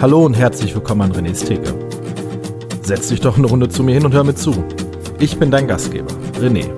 Hallo 0.00 0.24
und 0.24 0.32
herzlich 0.32 0.74
willkommen 0.74 1.02
an 1.02 1.12
René's 1.12 1.44
Theke. 1.44 1.74
Setz 2.80 3.08
dich 3.08 3.20
doch 3.20 3.36
eine 3.36 3.46
Runde 3.46 3.68
zu 3.68 3.82
mir 3.82 3.92
hin 3.92 4.06
und 4.06 4.14
hör 4.14 4.24
mir 4.24 4.34
zu. 4.34 4.64
Ich 5.18 5.38
bin 5.38 5.50
dein 5.50 5.68
Gastgeber, 5.68 6.10
René. 6.40 6.70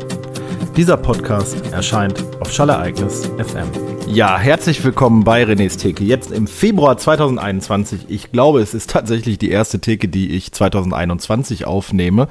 Dieser 0.76 0.96
Podcast 0.96 1.56
erscheint 1.70 2.24
auf 2.40 2.50
Schallereignis 2.50 3.30
FM. 3.38 3.68
Ja, 4.08 4.36
herzlich 4.38 4.82
willkommen 4.82 5.22
bei 5.22 5.44
René's 5.44 5.76
Theke. 5.76 6.02
Jetzt 6.02 6.32
im 6.32 6.48
Februar 6.48 6.98
2021. 6.98 8.06
Ich 8.08 8.32
glaube, 8.32 8.60
es 8.60 8.74
ist 8.74 8.90
tatsächlich 8.90 9.38
die 9.38 9.50
erste 9.50 9.78
Theke, 9.78 10.08
die 10.08 10.32
ich 10.32 10.50
2021 10.50 11.64
aufnehme. 11.64 12.26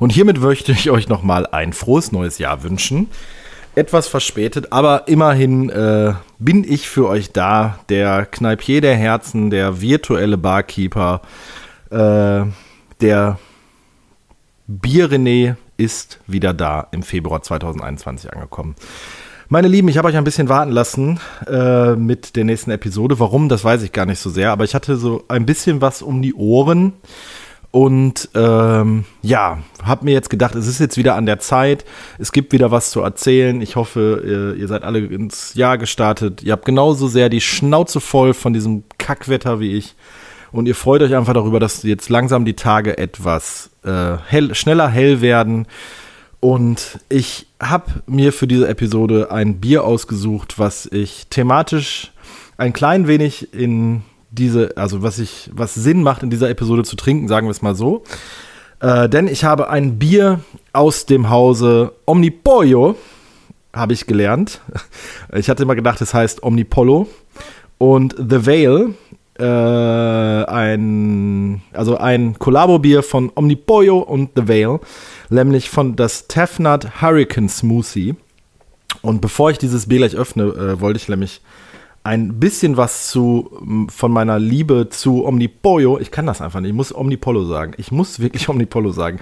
Und 0.00 0.10
hiermit 0.10 0.40
möchte 0.40 0.72
ich 0.72 0.90
euch 0.90 1.08
nochmal 1.08 1.46
ein 1.46 1.72
frohes 1.72 2.10
neues 2.10 2.38
Jahr 2.38 2.64
wünschen 2.64 3.10
etwas 3.74 4.06
verspätet, 4.08 4.68
aber 4.70 5.08
immerhin 5.08 5.70
äh, 5.70 6.14
bin 6.38 6.64
ich 6.64 6.88
für 6.88 7.08
euch 7.08 7.32
da, 7.32 7.78
der 7.88 8.26
Kneipier 8.26 8.80
der 8.80 8.96
Herzen, 8.96 9.50
der 9.50 9.80
virtuelle 9.80 10.36
Barkeeper, 10.36 11.22
äh, 11.90 12.44
der 13.00 13.38
Bier-René 14.68 15.56
ist 15.76 16.20
wieder 16.26 16.54
da 16.54 16.86
im 16.92 17.02
Februar 17.02 17.42
2021 17.42 18.32
angekommen. 18.32 18.76
Meine 19.48 19.68
Lieben, 19.68 19.88
ich 19.88 19.98
habe 19.98 20.08
euch 20.08 20.16
ein 20.16 20.24
bisschen 20.24 20.48
warten 20.48 20.70
lassen 20.70 21.20
äh, 21.46 21.94
mit 21.94 22.36
der 22.36 22.44
nächsten 22.44 22.70
Episode. 22.70 23.18
Warum, 23.18 23.48
das 23.48 23.64
weiß 23.64 23.82
ich 23.82 23.92
gar 23.92 24.06
nicht 24.06 24.18
so 24.20 24.30
sehr, 24.30 24.50
aber 24.50 24.64
ich 24.64 24.74
hatte 24.74 24.96
so 24.96 25.24
ein 25.28 25.44
bisschen 25.44 25.80
was 25.80 26.00
um 26.00 26.22
die 26.22 26.34
Ohren 26.34 26.94
und 27.72 28.28
ähm, 28.34 29.06
ja, 29.22 29.58
habe 29.82 30.04
mir 30.04 30.12
jetzt 30.12 30.28
gedacht, 30.28 30.54
es 30.54 30.68
ist 30.68 30.78
jetzt 30.78 30.98
wieder 30.98 31.16
an 31.16 31.24
der 31.24 31.38
Zeit. 31.38 31.86
Es 32.18 32.30
gibt 32.30 32.52
wieder 32.52 32.70
was 32.70 32.90
zu 32.90 33.00
erzählen. 33.00 33.62
Ich 33.62 33.76
hoffe, 33.76 34.22
ihr, 34.24 34.60
ihr 34.60 34.68
seid 34.68 34.82
alle 34.82 34.98
ins 34.98 35.54
Jahr 35.54 35.78
gestartet. 35.78 36.42
Ihr 36.42 36.52
habt 36.52 36.66
genauso 36.66 37.08
sehr 37.08 37.30
die 37.30 37.40
Schnauze 37.40 38.00
voll 38.00 38.34
von 38.34 38.52
diesem 38.52 38.84
Kackwetter 38.98 39.58
wie 39.58 39.74
ich. 39.74 39.96
Und 40.52 40.66
ihr 40.66 40.74
freut 40.74 41.00
euch 41.00 41.16
einfach 41.16 41.32
darüber, 41.32 41.60
dass 41.60 41.82
jetzt 41.82 42.10
langsam 42.10 42.44
die 42.44 42.56
Tage 42.56 42.98
etwas 42.98 43.70
äh, 43.84 44.18
hell, 44.26 44.54
schneller 44.54 44.88
hell 44.88 45.22
werden. 45.22 45.66
Und 46.40 46.98
ich 47.08 47.46
habe 47.58 48.02
mir 48.06 48.34
für 48.34 48.46
diese 48.46 48.68
Episode 48.68 49.30
ein 49.30 49.60
Bier 49.60 49.84
ausgesucht, 49.84 50.58
was 50.58 50.84
ich 50.92 51.26
thematisch 51.30 52.12
ein 52.58 52.74
klein 52.74 53.06
wenig 53.06 53.54
in 53.54 54.02
diese, 54.32 54.76
also 54.76 55.02
was 55.02 55.18
ich, 55.18 55.50
was 55.54 55.74
Sinn 55.74 56.02
macht 56.02 56.22
in 56.22 56.30
dieser 56.30 56.50
Episode 56.50 56.84
zu 56.84 56.96
trinken, 56.96 57.28
sagen 57.28 57.46
wir 57.46 57.52
es 57.52 57.62
mal 57.62 57.74
so. 57.74 58.02
Äh, 58.80 59.08
denn 59.08 59.28
ich 59.28 59.44
habe 59.44 59.70
ein 59.70 59.98
Bier 59.98 60.40
aus 60.72 61.06
dem 61.06 61.30
Hause 61.30 61.92
Omnipollo, 62.06 62.96
habe 63.72 63.92
ich 63.92 64.06
gelernt. 64.06 64.60
Ich 65.34 65.48
hatte 65.48 65.62
immer 65.62 65.74
gedacht, 65.74 66.00
es 66.02 66.12
heißt 66.12 66.42
Omnipollo. 66.42 67.06
Und 67.78 68.14
The 68.18 68.46
Veil, 68.46 68.94
äh, 69.38 69.44
ein, 69.44 71.62
also 71.72 71.96
ein 71.96 72.38
Kollabo-Bier 72.38 73.02
von 73.02 73.32
Omnipollo 73.34 73.98
und 73.98 74.30
The 74.36 74.46
Veil, 74.46 74.78
nämlich 75.30 75.70
von 75.70 75.96
das 75.96 76.28
Tefnut 76.28 77.00
Hurricane 77.00 77.48
Smoothie. 77.48 78.14
Und 79.00 79.20
bevor 79.20 79.50
ich 79.50 79.58
dieses 79.58 79.88
Bier 79.88 79.98
gleich 79.98 80.16
öffne, 80.16 80.44
äh, 80.44 80.80
wollte 80.80 80.98
ich 80.98 81.08
nämlich 81.08 81.40
ein 82.04 82.40
bisschen 82.40 82.76
was 82.76 83.08
zu 83.08 83.50
von 83.88 84.12
meiner 84.12 84.38
Liebe 84.38 84.88
zu 84.88 85.24
Omnipollo, 85.24 85.98
ich 86.00 86.10
kann 86.10 86.26
das 86.26 86.40
einfach 86.40 86.60
nicht, 86.60 86.70
ich 86.70 86.76
muss 86.76 86.94
Omnipollo 86.94 87.44
sagen, 87.44 87.74
ich 87.76 87.92
muss 87.92 88.20
wirklich 88.20 88.48
Omnipollo 88.48 88.92
sagen, 88.92 89.20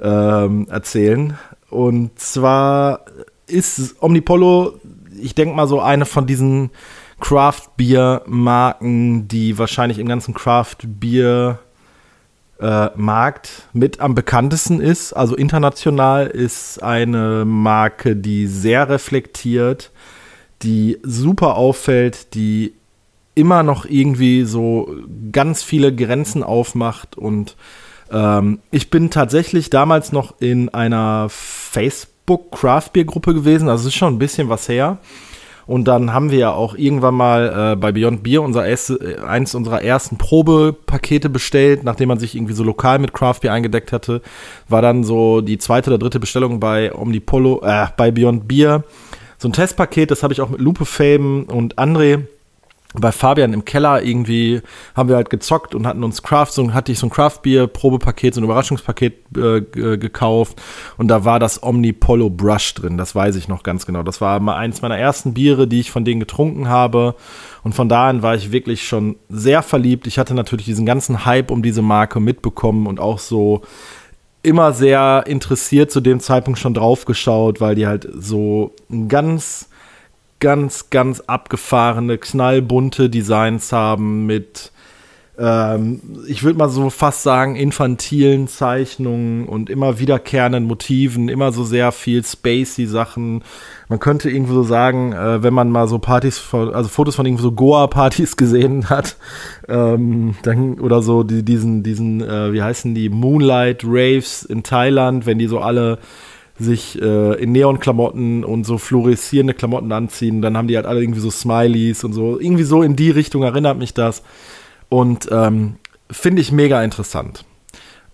ähm, 0.00 0.66
erzählen. 0.68 1.36
Und 1.68 2.18
zwar 2.18 3.04
ist 3.46 3.96
Omnipollo, 4.00 4.74
ich 5.20 5.34
denke 5.34 5.54
mal 5.54 5.66
so 5.66 5.80
eine 5.80 6.06
von 6.06 6.26
diesen 6.26 6.70
Craft-Bier-Marken, 7.20 9.28
die 9.28 9.58
wahrscheinlich 9.58 9.98
im 9.98 10.08
ganzen 10.08 10.32
Craft-Bier 10.34 11.58
äh, 12.60 12.88
Markt 12.96 13.68
mit 13.72 14.00
am 14.00 14.14
bekanntesten 14.14 14.80
ist. 14.80 15.12
Also 15.12 15.34
international 15.36 16.28
ist 16.28 16.82
eine 16.82 17.44
Marke, 17.44 18.16
die 18.16 18.46
sehr 18.46 18.88
reflektiert, 18.88 19.90
die 20.62 20.98
super 21.02 21.56
auffällt, 21.56 22.34
die 22.34 22.74
immer 23.34 23.62
noch 23.62 23.86
irgendwie 23.86 24.44
so 24.44 24.94
ganz 25.32 25.62
viele 25.62 25.94
Grenzen 25.94 26.42
aufmacht 26.42 27.16
und 27.16 27.56
ähm, 28.12 28.58
ich 28.70 28.90
bin 28.90 29.10
tatsächlich 29.10 29.70
damals 29.70 30.12
noch 30.12 30.34
in 30.40 30.68
einer 30.68 31.28
Facebook 31.30 32.50
Craft 32.52 32.90
Beer 32.92 33.04
Gruppe 33.04 33.34
gewesen, 33.34 33.68
also 33.68 33.88
ist 33.88 33.94
schon 33.94 34.14
ein 34.14 34.18
bisschen 34.18 34.48
was 34.48 34.68
her. 34.68 34.98
Und 35.66 35.84
dann 35.86 36.12
haben 36.12 36.32
wir 36.32 36.38
ja 36.38 36.50
auch 36.50 36.74
irgendwann 36.74 37.14
mal 37.14 37.74
äh, 37.74 37.76
bei 37.76 37.92
Beyond 37.92 38.24
Beer 38.24 38.42
unser 38.42 38.66
erste, 38.66 38.94
äh, 38.94 39.20
eins 39.20 39.54
unserer 39.54 39.82
ersten 39.82 40.18
Probepakete 40.18 41.30
bestellt, 41.30 41.84
nachdem 41.84 42.08
man 42.08 42.18
sich 42.18 42.34
irgendwie 42.34 42.54
so 42.54 42.64
lokal 42.64 42.98
mit 42.98 43.12
Craft 43.12 43.38
Beer 43.42 43.52
eingedeckt 43.52 43.92
hatte. 43.92 44.20
War 44.68 44.82
dann 44.82 45.04
so 45.04 45.40
die 45.42 45.58
zweite 45.58 45.90
oder 45.90 45.98
dritte 45.98 46.18
Bestellung 46.18 46.58
bei 46.58 46.92
Omnipolo, 46.92 47.62
äh, 47.62 47.86
bei 47.96 48.10
Beyond 48.10 48.48
Beer 48.48 48.82
so 49.40 49.48
ein 49.48 49.52
Testpaket, 49.52 50.10
das 50.10 50.22
habe 50.22 50.34
ich 50.34 50.42
auch 50.42 50.50
mit 50.50 50.60
Lupe 50.60 50.84
Faben 50.84 51.44
und 51.44 51.78
André 51.78 52.26
bei 52.92 53.12
Fabian 53.12 53.52
im 53.52 53.64
Keller 53.64 54.02
irgendwie 54.02 54.62
haben 54.96 55.08
wir 55.08 55.16
halt 55.16 55.30
gezockt 55.30 55.74
und 55.74 55.86
hatten 55.86 56.02
uns 56.02 56.22
Craft, 56.22 56.50
so 56.50 56.74
hatte 56.74 56.90
ich 56.90 56.98
so 56.98 57.06
ein 57.06 57.10
Craft 57.10 57.38
Beer 57.42 57.66
Probepaket, 57.68 58.34
so 58.34 58.40
ein 58.40 58.44
Überraschungspaket 58.44 59.14
äh, 59.36 59.60
gekauft 59.96 60.60
und 60.98 61.08
da 61.08 61.24
war 61.24 61.38
das 61.38 61.62
Omni 61.62 61.92
Polo 61.92 62.28
Brush 62.28 62.74
drin, 62.74 62.98
das 62.98 63.14
weiß 63.14 63.36
ich 63.36 63.48
noch 63.48 63.62
ganz 63.62 63.86
genau. 63.86 64.02
Das 64.02 64.20
war 64.20 64.40
mal 64.40 64.56
eins 64.56 64.82
meiner 64.82 64.98
ersten 64.98 65.34
Biere, 65.34 65.68
die 65.68 65.80
ich 65.80 65.90
von 65.90 66.04
denen 66.04 66.20
getrunken 66.20 66.68
habe 66.68 67.14
und 67.62 67.74
von 67.74 67.88
da 67.88 68.08
an 68.08 68.22
war 68.22 68.34
ich 68.34 68.52
wirklich 68.52 68.86
schon 68.86 69.16
sehr 69.28 69.62
verliebt. 69.62 70.06
Ich 70.06 70.18
hatte 70.18 70.34
natürlich 70.34 70.66
diesen 70.66 70.84
ganzen 70.84 71.24
Hype 71.24 71.50
um 71.50 71.62
diese 71.62 71.82
Marke 71.82 72.18
mitbekommen 72.18 72.86
und 72.88 72.98
auch 72.98 73.20
so 73.20 73.62
immer 74.42 74.72
sehr 74.72 75.24
interessiert 75.26 75.90
zu 75.90 76.00
dem 76.00 76.20
Zeitpunkt 76.20 76.58
schon 76.58 76.74
drauf 76.74 77.04
geschaut, 77.04 77.60
weil 77.60 77.74
die 77.74 77.86
halt 77.86 78.08
so 78.14 78.74
ganz, 79.08 79.68
ganz, 80.38 80.90
ganz 80.90 81.20
abgefahrene, 81.20 82.18
knallbunte 82.18 83.10
Designs 83.10 83.72
haben 83.72 84.26
mit 84.26 84.72
ähm, 85.40 86.00
ich 86.28 86.42
würde 86.42 86.58
mal 86.58 86.68
so 86.68 86.90
fast 86.90 87.22
sagen, 87.22 87.56
infantilen 87.56 88.46
Zeichnungen 88.46 89.48
und 89.48 89.70
immer 89.70 89.98
wiederkehrenden 89.98 90.64
Motiven, 90.64 91.30
immer 91.30 91.50
so 91.50 91.64
sehr 91.64 91.92
viel 91.92 92.22
spacey 92.22 92.86
Sachen. 92.86 93.42
Man 93.88 94.00
könnte 94.00 94.28
irgendwie 94.28 94.52
so 94.52 94.62
sagen, 94.62 95.14
äh, 95.14 95.42
wenn 95.42 95.54
man 95.54 95.70
mal 95.70 95.88
so 95.88 95.98
Partys, 95.98 96.36
von, 96.36 96.74
also 96.74 96.90
Fotos 96.90 97.16
von 97.16 97.24
irgendwie 97.24 97.42
so 97.42 97.52
Goa-Partys 97.52 98.36
gesehen 98.36 98.90
hat, 98.90 99.16
ähm, 99.66 100.34
dann, 100.42 100.78
oder 100.78 101.00
so 101.00 101.22
die, 101.22 101.42
diesen, 101.42 101.82
diesen, 101.82 102.20
äh, 102.20 102.52
wie 102.52 102.62
heißen 102.62 102.94
die, 102.94 103.08
Moonlight 103.08 103.82
Raves 103.84 104.42
in 104.42 104.62
Thailand, 104.62 105.24
wenn 105.24 105.38
die 105.38 105.46
so 105.46 105.60
alle 105.60 105.98
sich 106.58 107.00
äh, 107.00 107.42
in 107.42 107.52
Neonklamotten 107.52 108.44
und 108.44 108.64
so 108.64 108.76
fluoreszierende 108.76 109.54
Klamotten 109.54 109.90
anziehen, 109.92 110.42
dann 110.42 110.58
haben 110.58 110.68
die 110.68 110.76
halt 110.76 110.84
alle 110.84 111.00
irgendwie 111.00 111.20
so 111.20 111.30
Smileys 111.30 112.04
und 112.04 112.12
so. 112.12 112.38
Irgendwie 112.38 112.64
so 112.64 112.82
in 112.82 112.94
die 112.94 113.10
Richtung 113.10 113.42
erinnert 113.42 113.78
mich 113.78 113.94
das. 113.94 114.22
Und 114.90 115.28
ähm, 115.30 115.76
finde 116.10 116.42
ich 116.42 116.52
mega 116.52 116.82
interessant. 116.84 117.46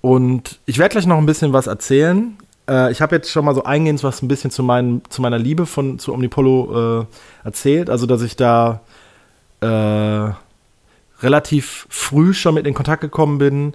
Und 0.00 0.60
ich 0.66 0.78
werde 0.78 0.92
gleich 0.92 1.06
noch 1.06 1.18
ein 1.18 1.26
bisschen 1.26 1.52
was 1.52 1.66
erzählen. 1.66 2.36
Äh, 2.68 2.92
ich 2.92 3.00
habe 3.00 3.16
jetzt 3.16 3.30
schon 3.30 3.44
mal 3.44 3.54
so 3.54 3.64
eingehend 3.64 4.04
was 4.04 4.22
ein 4.22 4.28
bisschen 4.28 4.52
zu, 4.52 4.62
mein, 4.62 5.02
zu 5.08 5.20
meiner 5.20 5.38
Liebe 5.38 5.66
von, 5.66 5.98
zu 5.98 6.12
Omnipolo 6.12 7.00
äh, 7.00 7.06
erzählt. 7.44 7.90
Also, 7.90 8.06
dass 8.06 8.22
ich 8.22 8.36
da 8.36 8.82
äh, 9.60 10.30
relativ 11.22 11.86
früh 11.88 12.34
schon 12.34 12.54
mit 12.54 12.66
in 12.66 12.74
Kontakt 12.74 13.00
gekommen 13.00 13.38
bin 13.38 13.72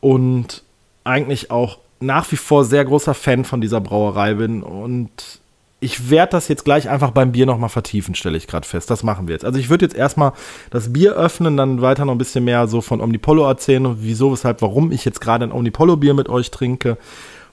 und 0.00 0.64
eigentlich 1.04 1.50
auch 1.50 1.78
nach 2.00 2.30
wie 2.32 2.36
vor 2.36 2.64
sehr 2.64 2.84
großer 2.84 3.14
Fan 3.14 3.44
von 3.44 3.60
dieser 3.60 3.80
Brauerei 3.80 4.34
bin 4.34 4.62
und 4.62 5.40
ich 5.80 6.10
werde 6.10 6.32
das 6.32 6.48
jetzt 6.48 6.64
gleich 6.64 6.88
einfach 6.88 7.12
beim 7.12 7.32
Bier 7.32 7.46
nochmal 7.46 7.68
vertiefen, 7.68 8.14
stelle 8.14 8.36
ich 8.36 8.48
gerade 8.48 8.66
fest. 8.66 8.90
Das 8.90 9.02
machen 9.04 9.28
wir 9.28 9.34
jetzt. 9.34 9.44
Also 9.44 9.60
ich 9.60 9.70
würde 9.70 9.84
jetzt 9.84 9.94
erstmal 9.94 10.32
das 10.70 10.92
Bier 10.92 11.14
öffnen, 11.14 11.56
dann 11.56 11.82
weiter 11.82 12.04
noch 12.04 12.12
ein 12.12 12.18
bisschen 12.18 12.44
mehr 12.44 12.66
so 12.66 12.80
von 12.80 13.00
Omnipollo 13.00 13.46
erzählen 13.46 13.86
und 13.86 13.98
wieso, 14.00 14.32
weshalb, 14.32 14.60
warum 14.60 14.90
ich 14.90 15.04
jetzt 15.04 15.20
gerade 15.20 15.44
ein 15.44 15.52
Omnipollo-Bier 15.52 16.14
mit 16.14 16.28
euch 16.28 16.50
trinke. 16.50 16.98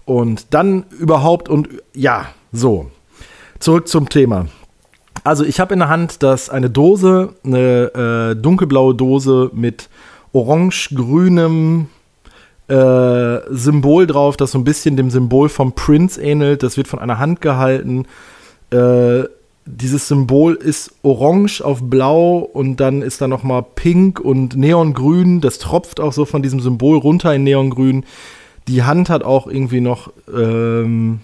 Und 0.06 0.54
dann 0.54 0.86
überhaupt 1.00 1.50
und 1.50 1.70
ja, 1.94 2.28
so. 2.52 2.90
Zurück 3.60 3.88
zum 3.88 4.10
Thema. 4.10 4.48
Also 5.24 5.44
ich 5.44 5.60
habe 5.60 5.74
in 5.74 5.80
der 5.80 5.90
Hand 5.90 6.24
das 6.24 6.50
eine 6.50 6.70
Dose, 6.70 7.36
eine 7.44 8.34
äh, 8.34 8.36
dunkelblaue 8.36 8.96
Dose 8.96 9.50
mit 9.54 9.90
orange-grünem 10.34 11.88
äh, 12.68 13.40
Symbol 13.54 14.08
drauf, 14.08 14.38
das 14.38 14.52
so 14.52 14.58
ein 14.58 14.64
bisschen 14.64 14.98
dem 14.98 15.10
Symbol 15.10 15.50
vom 15.50 15.74
Prince 15.74 16.22
ähnelt. 16.22 16.64
Das 16.64 16.78
wird 16.78 16.88
von 16.88 17.00
einer 17.00 17.20
Hand 17.20 17.42
gehalten. 17.42 18.06
Äh, 18.72 19.24
dieses 19.66 20.08
Symbol 20.08 20.54
ist 20.54 20.92
orange 21.02 21.62
auf 21.62 21.82
blau 21.82 22.38
und 22.38 22.80
dann 22.80 23.02
ist 23.02 23.22
da 23.22 23.28
noch 23.28 23.44
mal 23.44 23.64
pink 23.64 24.20
und 24.20 24.56
neongrün. 24.56 25.42
Das 25.42 25.58
tropft 25.58 26.00
auch 26.00 26.14
so 26.14 26.26
von 26.26 26.44
diesem 26.44 26.60
Symbol 26.60 26.98
runter 26.98 27.34
in 27.34 27.44
neongrün. 27.44 28.06
Die 28.68 28.84
Hand 28.84 29.10
hat 29.10 29.24
auch 29.24 29.48
irgendwie 29.48 29.82
noch 29.82 30.12
ähm, 30.34 31.20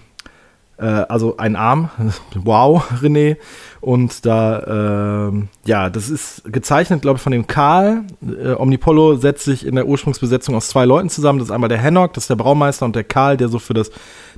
Äh, 0.82 1.06
also 1.08 1.38
ein 1.38 1.56
Arm. 1.56 1.90
wow, 2.36 2.84
René. 3.02 3.38
Und 3.82 4.26
da, 4.26 5.30
äh, 5.30 5.32
ja, 5.66 5.90
das 5.90 6.10
ist 6.10 6.44
gezeichnet, 6.46 7.04
glaube 7.04 7.18
ich, 7.18 7.22
von 7.22 7.32
dem 7.32 7.48
Karl. 7.48 8.04
Äh, 8.22 8.54
Omnipollo 8.54 9.16
setzt 9.16 9.46
sich 9.46 9.66
in 9.66 9.76
der 9.76 9.88
Ursprungsbesetzung 9.88 10.56
aus 10.56 10.70
zwei 10.70 10.86
Leuten 10.86 11.10
zusammen. 11.10 11.40
Das 11.40 11.50
ist 11.50 11.52
einmal 11.52 11.70
der 11.70 11.78
Hennock, 11.78 12.14
das 12.14 12.24
ist 12.24 12.30
der 12.30 12.36
Braumeister, 12.36 12.86
und 12.86 12.96
der 12.96 13.04
Karl, 13.04 13.38
der 13.38 13.50
so 13.50 13.60
für 13.60 13.74
das 13.76 13.92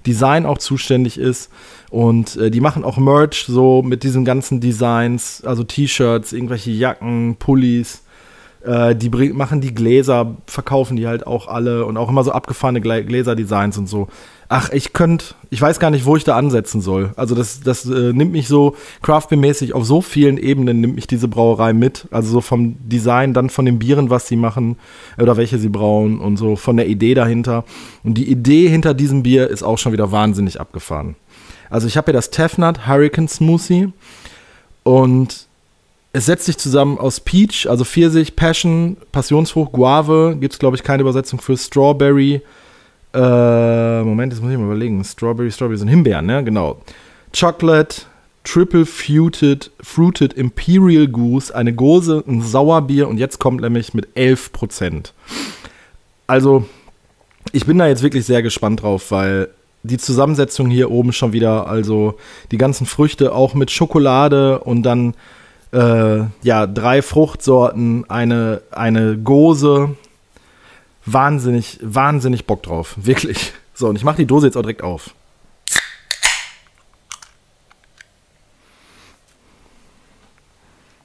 Design 0.06 0.45
auch 0.45 0.57
zuständig 0.57 1.18
ist. 1.18 1.50
Und 1.90 2.36
äh, 2.36 2.51
die 2.51 2.62
machen 2.62 2.84
auch 2.84 2.98
Merch 2.98 3.46
so 3.48 3.81
mit 3.81 4.04
diesen 4.04 4.25
ganzen 4.25 4.60
Designs, 4.60 5.44
also 5.46 5.63
T-Shirts, 5.63 6.34
irgendwelche 6.34 6.72
Jacken, 6.72 7.38
Pullis. 7.38 8.04
Äh, 8.63 8.95
die 8.95 9.10
machen 9.10 9.62
die 9.62 9.74
Gläser, 9.74 10.38
verkaufen 10.45 10.95
die 10.95 11.07
halt 11.07 11.27
auch 11.27 11.48
alle 11.48 11.86
und 11.86 11.98
auch 11.98 12.10
immer 12.10 12.24
so 12.24 12.31
abgefahrene 12.31 12.81
Gläserdesigns 12.81 13.77
und 13.77 13.88
so. 13.88 14.07
Ach, 14.48 14.69
ich 14.71 14.94
könnte, 14.94 15.36
ich 15.50 15.62
weiß 15.62 15.80
gar 15.80 15.89
nicht, 15.89 16.06
wo 16.06 16.15
ich 16.15 16.24
da 16.24 16.38
ansetzen 16.38 16.80
soll. 16.80 17.12
Also 17.15 17.33
das, 17.33 17.62
das 17.62 17.86
äh, 17.86 18.13
nimmt 18.13 18.31
mich 18.31 18.48
so 18.48 18.75
craftbeer-mäßig 19.01 19.74
auf 19.74 19.86
so 19.86 20.01
vielen 20.01 20.38
Ebenen 20.38 20.80
nimmt 20.80 20.95
mich 20.95 21.07
diese 21.07 21.27
Brauerei 21.27 21.74
mit. 21.74 22.07
Also 22.12 22.31
so 22.31 22.42
vom 22.42 22.75
Design, 22.88 23.33
dann 23.33 23.50
von 23.50 23.65
den 23.65 23.80
Bieren, 23.80 24.10
was 24.10 24.27
sie 24.27 24.36
machen 24.36 24.77
oder 25.18 25.38
welche 25.38 25.57
sie 25.57 25.69
brauen 25.69 26.19
und 26.19 26.38
so 26.38 26.56
von 26.56 26.77
der 26.77 26.88
Idee 26.88 27.15
dahinter. 27.15 27.65
Und 28.04 28.13
die 28.13 28.30
Idee 28.30 28.69
hinter 28.69 28.94
diesem 28.94 29.24
Bier 29.24 29.50
ist 29.50 29.63
auch 29.63 29.77
schon 29.77 29.92
wieder 29.92 30.12
wahnsinnig 30.12 30.60
abgefahren. 30.60 31.15
Also 31.69 31.88
ich 31.88 31.98
habe 31.98 32.06
hier 32.06 32.13
das 32.13 32.30
Tefnut 32.30 32.88
Hurricane 32.88 33.27
Smoothie 33.27 33.92
und 34.83 35.48
es 36.13 36.27
setzt 36.27 36.45
sich 36.45 36.57
zusammen 36.57 36.98
aus 36.98 37.19
Peach, 37.19 37.68
also 37.68 37.83
Pfirsich, 37.83 38.36
Passion, 38.36 38.98
Passionsfrucht, 39.12 39.71
Guave, 39.74 40.38
gibt 40.39 40.54
es 40.54 40.60
glaube 40.60 40.77
ich 40.77 40.83
keine 40.83 41.01
Übersetzung 41.01 41.42
für 41.42 41.57
Strawberry, 41.57 42.42
äh, 43.13 44.04
Moment, 44.04 44.33
jetzt 44.33 44.42
muss 44.42 44.51
ich 44.51 44.57
mal 44.57 44.65
überlegen. 44.65 45.04
Strawberry, 45.04 45.51
Strawberry 45.51 45.77
sind 45.77 45.88
Himbeeren, 45.88 46.25
ne? 46.25 46.44
Genau. 46.44 46.81
Chocolate, 47.38 48.04
Triple 48.44 48.86
Fruited, 48.86 49.71
Fruited 49.81 50.33
Imperial 50.33 51.07
Goose, 51.07 51.54
eine 51.56 51.74
Gose, 51.74 52.24
ein 52.27 52.42
Sauerbier 52.42 53.07
und 53.07 53.18
jetzt 53.18 53.39
kommt 53.39 53.62
nämlich 53.62 53.94
mit 53.94 54.07
11%. 54.15 55.12
Also, 56.25 56.65
ich 57.51 57.65
bin 57.65 57.77
da 57.77 57.88
jetzt 57.88 58.01
wirklich 58.01 58.25
sehr 58.25 58.42
gespannt 58.42 58.81
drauf, 58.81 59.12
weil 59.12 59.50
die 59.83 59.98
Zusammensetzung 59.98 60.69
hier 60.69 60.89
oben 60.89 61.13
schon 61.13 61.33
wieder, 61.33 61.68
also 61.68 62.18
die 62.51 62.57
ganzen 62.57 62.86
Früchte 62.88 63.33
auch 63.33 63.54
mit 63.54 63.69
Schokolade 63.69 64.60
und 64.60 64.83
dann 64.83 65.13
äh, 65.74 66.25
ja 66.44 66.68
drei 66.68 67.02
Fruchtsorten, 67.02 68.10
eine, 68.10 68.62
eine 68.72 69.18
Gose, 69.18 69.96
wahnsinnig, 71.06 71.80
wahnsinnig 71.81 72.46
Bock 72.46 72.64
drauf. 72.64 72.94
Wirklich. 73.04 73.54
So, 73.74 73.90
und 73.90 73.96
ich 73.96 74.04
mache 74.04 74.18
die 74.18 74.28
Dose 74.28 74.48
jetzt 74.48 74.56
auch 74.56 74.62
direkt 74.62 74.84
auf. 74.84 75.16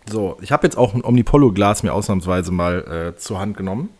So, 0.06 0.38
ich 0.40 0.52
habe 0.52 0.66
jetzt 0.66 0.76
auch 0.76 0.94
ein 0.94 1.04
Omnipollo-Glas 1.04 1.82
mir 1.82 1.92
ausnahmsweise 1.92 2.50
mal 2.50 3.12
äh, 3.14 3.18
zur 3.18 3.40
Hand 3.40 3.56
genommen. 3.56 3.90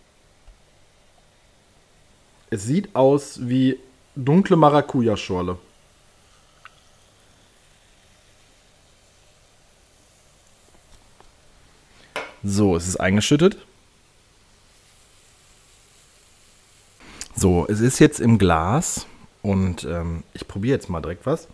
Es 2.50 2.65
sieht 2.65 2.94
aus 2.94 3.41
wie 3.47 3.79
dunkle 4.17 4.56
Maracuja-Schorle. 4.56 5.59
So, 12.44 12.76
es 12.76 12.87
ist 12.87 12.96
eingeschüttet. 12.96 13.58
So, 17.35 17.67
es 17.69 17.81
ist 17.81 17.99
jetzt 17.99 18.20
im 18.20 18.38
Glas 18.38 19.06
und 19.43 19.85
ähm, 19.85 20.25
ich 20.35 20.49
probiere 20.49 20.76
jetzt 20.76 20.90
mal 20.90 21.00
direkt 21.00 21.25
was. 21.25 21.49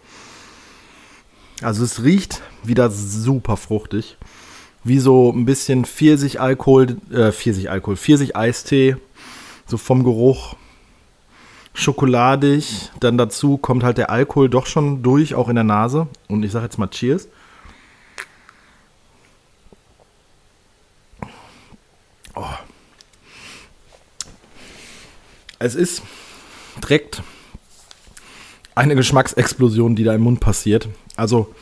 Also 1.62 1.84
es 1.84 2.02
riecht 2.02 2.42
wieder 2.62 2.90
super 2.90 3.56
fruchtig. 3.56 4.16
Wie 4.82 4.98
so 4.98 5.30
ein 5.30 5.44
bisschen 5.44 5.84
Pfirsich-Alkohol, 5.84 6.96
äh, 7.10 7.32
Pfirsich-Alkohol, 7.32 7.96
Pfirsich-Eistee. 7.96 8.96
So 9.66 9.78
vom 9.78 10.04
Geruch 10.04 10.56
schokoladig. 11.72 12.90
Dann 13.00 13.18
dazu 13.18 13.56
kommt 13.56 13.82
halt 13.84 13.98
der 13.98 14.10
Alkohol 14.10 14.48
doch 14.48 14.66
schon 14.66 15.02
durch, 15.02 15.34
auch 15.34 15.48
in 15.48 15.54
der 15.54 15.64
Nase. 15.64 16.06
Und 16.28 16.42
ich 16.44 16.52
sage 16.52 16.64
jetzt 16.64 16.78
mal 16.78 16.88
Cheers. 16.88 17.28
Es 25.64 25.74
ist 25.74 26.02
direkt 26.82 27.22
eine 28.74 28.94
Geschmacksexplosion, 28.94 29.96
die 29.96 30.04
da 30.04 30.14
im 30.14 30.20
Mund 30.20 30.38
passiert. 30.38 30.88
Also 31.16 31.54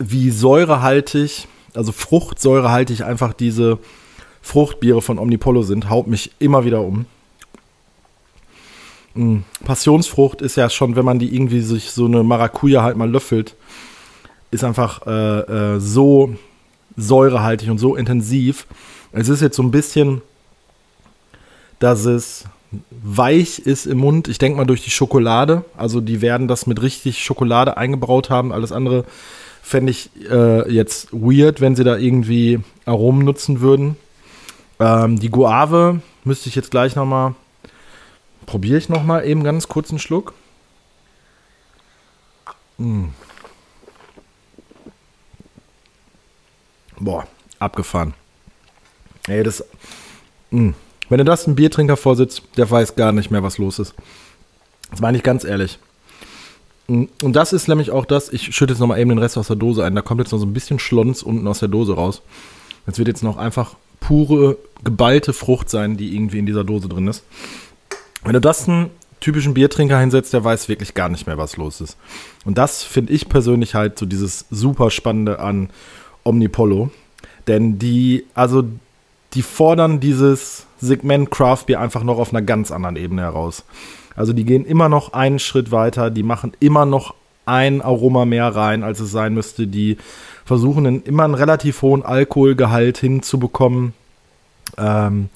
wie 0.00 0.30
säurehaltig, 0.30 1.46
also 1.74 1.92
fruchtsäurehaltig 1.92 3.04
einfach 3.04 3.32
diese 3.32 3.78
Fruchtbiere 4.40 5.00
von 5.00 5.20
Omnipollo 5.20 5.62
sind, 5.62 5.90
haut 5.90 6.08
mich 6.08 6.32
immer 6.40 6.64
wieder 6.64 6.80
um. 6.80 7.06
Mm, 9.14 9.42
Passionsfrucht 9.64 10.42
ist 10.42 10.56
ja 10.56 10.70
schon, 10.70 10.96
wenn 10.96 11.04
man 11.04 11.20
die 11.20 11.32
irgendwie 11.32 11.60
sich 11.60 11.92
so 11.92 12.06
eine 12.06 12.24
Maracuja 12.24 12.82
halt 12.82 12.96
mal 12.96 13.08
löffelt, 13.08 13.54
ist 14.50 14.64
einfach 14.64 15.06
äh, 15.06 15.76
äh, 15.76 15.78
so 15.78 16.34
säurehaltig 16.96 17.70
und 17.70 17.78
so 17.78 17.94
intensiv. 17.94 18.66
Es 19.12 19.28
ist 19.28 19.40
jetzt 19.40 19.54
so 19.54 19.62
ein 19.62 19.70
bisschen 19.70 20.20
dass 21.82 22.04
es 22.04 22.44
weich 22.90 23.58
ist 23.58 23.86
im 23.86 23.98
Mund. 23.98 24.28
Ich 24.28 24.38
denke 24.38 24.56
mal 24.56 24.64
durch 24.64 24.82
die 24.82 24.90
Schokolade. 24.90 25.64
Also 25.76 26.00
die 26.00 26.20
werden 26.22 26.48
das 26.48 26.66
mit 26.66 26.80
richtig 26.80 27.22
Schokolade 27.24 27.76
eingebraut 27.76 28.30
haben. 28.30 28.52
Alles 28.52 28.72
andere 28.72 29.04
fände 29.62 29.90
ich 29.90 30.10
äh, 30.30 30.70
jetzt 30.72 31.12
weird, 31.12 31.60
wenn 31.60 31.76
sie 31.76 31.84
da 31.84 31.96
irgendwie 31.96 32.60
Aromen 32.84 33.24
nutzen 33.24 33.60
würden. 33.60 33.96
Ähm, 34.80 35.18
die 35.18 35.30
Guave 35.30 36.00
müsste 36.24 36.48
ich 36.48 36.54
jetzt 36.54 36.70
gleich 36.70 36.96
noch 36.96 37.06
mal 37.06 37.34
probiere 38.46 38.78
ich 38.78 38.88
noch 38.88 39.02
mal 39.02 39.24
eben 39.24 39.44
ganz 39.44 39.68
kurz 39.68 39.90
einen 39.90 39.98
Schluck. 39.98 40.34
Mm. 42.78 43.06
Boah, 46.98 47.26
abgefahren. 47.58 48.14
Ey, 49.26 49.42
das. 49.42 49.64
Mh. 50.50 50.74
Wenn 51.12 51.18
du 51.18 51.24
das 51.24 51.46
ein 51.46 51.56
Biertrinker 51.56 51.98
vorsitzt, 51.98 52.40
der 52.56 52.70
weiß 52.70 52.96
gar 52.96 53.12
nicht 53.12 53.30
mehr, 53.30 53.42
was 53.42 53.58
los 53.58 53.78
ist. 53.78 53.92
Das 54.90 55.02
meine 55.02 55.18
ich 55.18 55.22
ganz 55.22 55.44
ehrlich. 55.44 55.78
Und 56.86 57.10
das 57.22 57.52
ist 57.52 57.68
nämlich 57.68 57.90
auch 57.90 58.06
das, 58.06 58.32
ich 58.32 58.56
schütte 58.56 58.72
jetzt 58.72 58.80
nochmal 58.80 58.98
eben 58.98 59.10
den 59.10 59.18
Rest 59.18 59.36
aus 59.36 59.48
der 59.48 59.56
Dose 59.56 59.84
ein. 59.84 59.94
Da 59.94 60.00
kommt 60.00 60.22
jetzt 60.22 60.32
noch 60.32 60.38
so 60.38 60.46
ein 60.46 60.54
bisschen 60.54 60.78
Schlons 60.78 61.22
unten 61.22 61.46
aus 61.46 61.58
der 61.58 61.68
Dose 61.68 61.92
raus. 61.92 62.22
Das 62.86 62.96
wird 62.96 63.08
jetzt 63.08 63.22
noch 63.22 63.36
einfach 63.36 63.74
pure, 64.00 64.56
geballte 64.84 65.34
Frucht 65.34 65.68
sein, 65.68 65.98
die 65.98 66.16
irgendwie 66.16 66.38
in 66.38 66.46
dieser 66.46 66.64
Dose 66.64 66.88
drin 66.88 67.06
ist. 67.08 67.24
Wenn 68.24 68.32
du 68.32 68.40
das 68.40 68.66
einen 68.66 68.88
typischen 69.20 69.52
Biertrinker 69.52 69.98
hinsetzt, 69.98 70.32
der 70.32 70.44
weiß 70.44 70.70
wirklich 70.70 70.94
gar 70.94 71.10
nicht 71.10 71.26
mehr, 71.26 71.36
was 71.36 71.58
los 71.58 71.82
ist. 71.82 71.98
Und 72.46 72.56
das 72.56 72.84
finde 72.84 73.12
ich 73.12 73.28
persönlich 73.28 73.74
halt 73.74 73.98
so 73.98 74.06
dieses 74.06 74.46
super 74.50 74.88
Spannende 74.88 75.40
an 75.40 75.68
Omnipollo. 76.24 76.90
Denn 77.48 77.78
die, 77.78 78.24
also 78.32 78.64
die 79.34 79.42
fordern 79.42 80.00
dieses 80.00 80.68
Segment 80.82 81.30
Craft 81.30 81.64
Beer 81.66 81.80
einfach 81.80 82.02
noch 82.02 82.18
auf 82.18 82.30
einer 82.30 82.42
ganz 82.42 82.70
anderen 82.70 82.96
Ebene 82.96 83.22
heraus. 83.22 83.64
Also 84.14 84.32
die 84.32 84.44
gehen 84.44 84.64
immer 84.64 84.88
noch 84.88 85.12
einen 85.12 85.38
Schritt 85.38 85.70
weiter, 85.70 86.10
die 86.10 86.22
machen 86.22 86.52
immer 86.60 86.84
noch 86.84 87.14
ein 87.46 87.82
Aroma 87.82 88.24
mehr 88.24 88.54
rein, 88.54 88.82
als 88.82 89.00
es 89.00 89.10
sein 89.10 89.34
müsste. 89.34 89.66
Die 89.66 89.96
versuchen 90.44 90.86
einen, 90.86 91.02
immer 91.02 91.24
einen 91.24 91.34
relativ 91.34 91.82
hohen 91.82 92.02
Alkoholgehalt 92.02 92.98
hinzubekommen. 92.98 93.94
Ähm, 94.78 95.28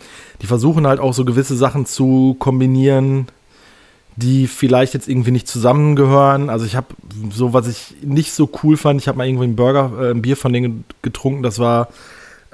die 0.43 0.47
versuchen 0.47 0.87
halt 0.87 1.01
auch 1.01 1.15
so 1.15 1.25
gewisse 1.25 1.57
Sachen 1.57 1.87
zu 1.87 2.37
kombinieren, 2.39 3.27
die 4.17 4.47
vielleicht 4.47 4.95
jetzt 4.95 5.09
irgendwie 5.09 5.31
nicht 5.31 5.49
zusammengehören. 5.49 6.49
Also 6.49 6.65
ich 6.65 6.77
habe 6.77 6.89
so, 7.31 7.53
was 7.53 7.67
ich 7.69 7.97
nicht 8.03 8.33
so 8.33 8.49
cool 8.63 8.77
fand, 8.77 9.01
ich 9.01 9.09
habe 9.09 9.19
mal 9.19 9.27
irgendwie 9.27 9.45
einen 9.45 9.57
Burger, 9.57 9.93
äh, 10.01 10.11
ein 10.11 10.23
Bier 10.23 10.37
von 10.37 10.53
denen 10.53 10.85
getrunken, 11.03 11.43
das 11.43 11.59
war 11.59 11.89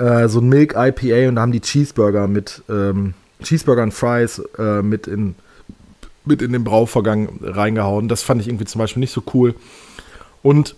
äh, 0.03 0.29
so 0.29 0.41
ein 0.41 0.49
Milk 0.49 0.75
IPA 0.77 1.29
und 1.29 1.37
da 1.37 1.43
haben 1.43 1.53
die 1.53 1.61
Cheeseburger 1.61 2.27
mit 2.27 2.63
ähm, 2.69 3.15
Cheeseburger 3.43 3.85
und 3.85 3.95
Fries 3.95 4.43
äh, 4.59 4.83
mit 4.83 5.07
in 5.07 5.37
mit 6.25 6.43
in 6.43 6.53
den 6.53 6.65
Brauvorgang 6.65 7.29
reingehauen. 7.43 8.09
Das 8.09 8.23
fand 8.23 8.41
ich 8.41 8.49
irgendwie 8.49 8.65
zum 8.65 8.79
Beispiel 8.79 9.01
nicht 9.01 9.13
so 9.13 9.23
cool. 9.35 9.55
Und 10.43 10.77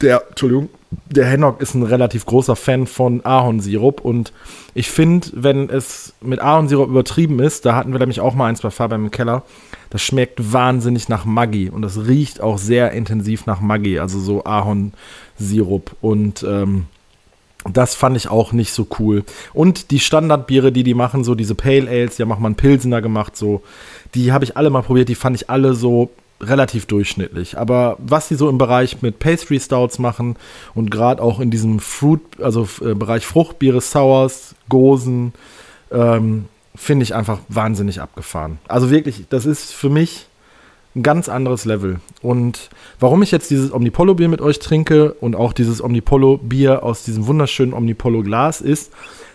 der, 0.00 0.22
Entschuldigung, 0.28 0.68
der 1.06 1.26
Hennock 1.26 1.60
ist 1.60 1.74
ein 1.74 1.82
relativ 1.82 2.24
großer 2.26 2.54
Fan 2.54 2.86
von 2.86 3.24
Ahornsirup 3.24 4.00
und 4.00 4.32
ich 4.74 4.88
finde, 4.88 5.28
wenn 5.34 5.68
es 5.68 6.14
mit 6.20 6.40
Ahornsirup 6.40 6.88
übertrieben 6.88 7.40
ist, 7.40 7.66
da 7.66 7.74
hatten 7.74 7.90
wir 7.90 7.98
nämlich 7.98 8.20
auch 8.20 8.36
mal 8.36 8.46
eins 8.46 8.60
bei 8.60 8.70
Fabian 8.70 9.06
im 9.06 9.10
Keller, 9.10 9.42
das 9.90 10.02
schmeckt 10.02 10.52
wahnsinnig 10.52 11.08
nach 11.08 11.24
Maggi 11.24 11.68
und 11.68 11.82
das 11.82 12.06
riecht 12.06 12.40
auch 12.40 12.58
sehr 12.58 12.92
intensiv 12.92 13.46
nach 13.46 13.60
Maggi, 13.60 13.98
also 13.98 14.20
so 14.20 14.44
Ahornsirup 14.44 15.96
und 16.00 16.44
ähm, 16.48 16.86
das 17.64 17.94
fand 17.94 18.16
ich 18.16 18.28
auch 18.28 18.52
nicht 18.52 18.72
so 18.72 18.86
cool. 18.98 19.24
Und 19.52 19.90
die 19.90 20.00
Standardbiere, 20.00 20.72
die 20.72 20.84
die 20.84 20.94
machen, 20.94 21.24
so 21.24 21.34
diese 21.34 21.54
Pale 21.54 21.88
Ales, 21.88 22.16
die 22.16 22.22
haben 22.22 22.32
auch 22.32 22.38
mal 22.38 22.46
einen 22.46 22.54
Pilsener 22.54 23.02
gemacht, 23.02 23.36
so, 23.36 23.62
die 24.14 24.32
habe 24.32 24.44
ich 24.44 24.56
alle 24.56 24.70
mal 24.70 24.82
probiert, 24.82 25.08
die 25.08 25.14
fand 25.14 25.36
ich 25.36 25.50
alle 25.50 25.74
so 25.74 26.10
relativ 26.40 26.86
durchschnittlich. 26.86 27.58
Aber 27.58 27.96
was 27.98 28.28
sie 28.28 28.36
so 28.36 28.48
im 28.48 28.58
Bereich 28.58 29.02
mit 29.02 29.18
Pastry 29.18 29.58
Stouts 29.58 29.98
machen 29.98 30.36
und 30.74 30.90
gerade 30.90 31.20
auch 31.20 31.40
in 31.40 31.50
diesem 31.50 31.80
Fruit, 31.80 32.20
also 32.40 32.68
äh, 32.80 32.94
Bereich 32.94 33.26
Fruchtbiere, 33.26 33.80
Sours, 33.80 34.54
Gosen, 34.68 35.32
ähm, 35.90 36.44
finde 36.76 37.02
ich 37.02 37.14
einfach 37.14 37.40
wahnsinnig 37.48 38.00
abgefahren. 38.00 38.58
Also 38.68 38.90
wirklich, 38.90 39.24
das 39.28 39.46
ist 39.46 39.72
für 39.72 39.90
mich 39.90 40.27
ein 40.94 41.02
ganz 41.02 41.28
anderes 41.28 41.64
Level. 41.64 42.00
Und 42.22 42.70
warum 42.98 43.22
ich 43.22 43.30
jetzt 43.30 43.50
dieses 43.50 43.72
Omnipollo-Bier 43.72 44.28
mit 44.28 44.40
euch 44.40 44.58
trinke 44.58 45.12
und 45.12 45.36
auch 45.36 45.52
dieses 45.52 45.82
Omnipollo-Bier 45.82 46.82
aus 46.82 47.04
diesem 47.04 47.26
wunderschönen 47.26 47.72
Omnipollo-Glas 47.72 48.60
ist, 48.60 48.92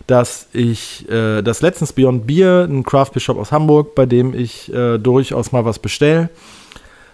dass 0.07 0.47
ich 0.51 1.09
äh, 1.09 1.41
das 1.41 1.61
letztens 1.61 1.93
Beyond 1.93 2.27
Beer, 2.27 2.67
ein 2.69 2.83
Craft 2.83 3.11
Beer 3.13 3.21
Shop 3.21 3.37
aus 3.37 3.51
Hamburg, 3.51 3.95
bei 3.95 4.05
dem 4.05 4.33
ich 4.33 4.73
äh, 4.73 4.97
durchaus 4.97 5.51
mal 5.51 5.63
was 5.63 5.79
bestelle, 5.79 6.29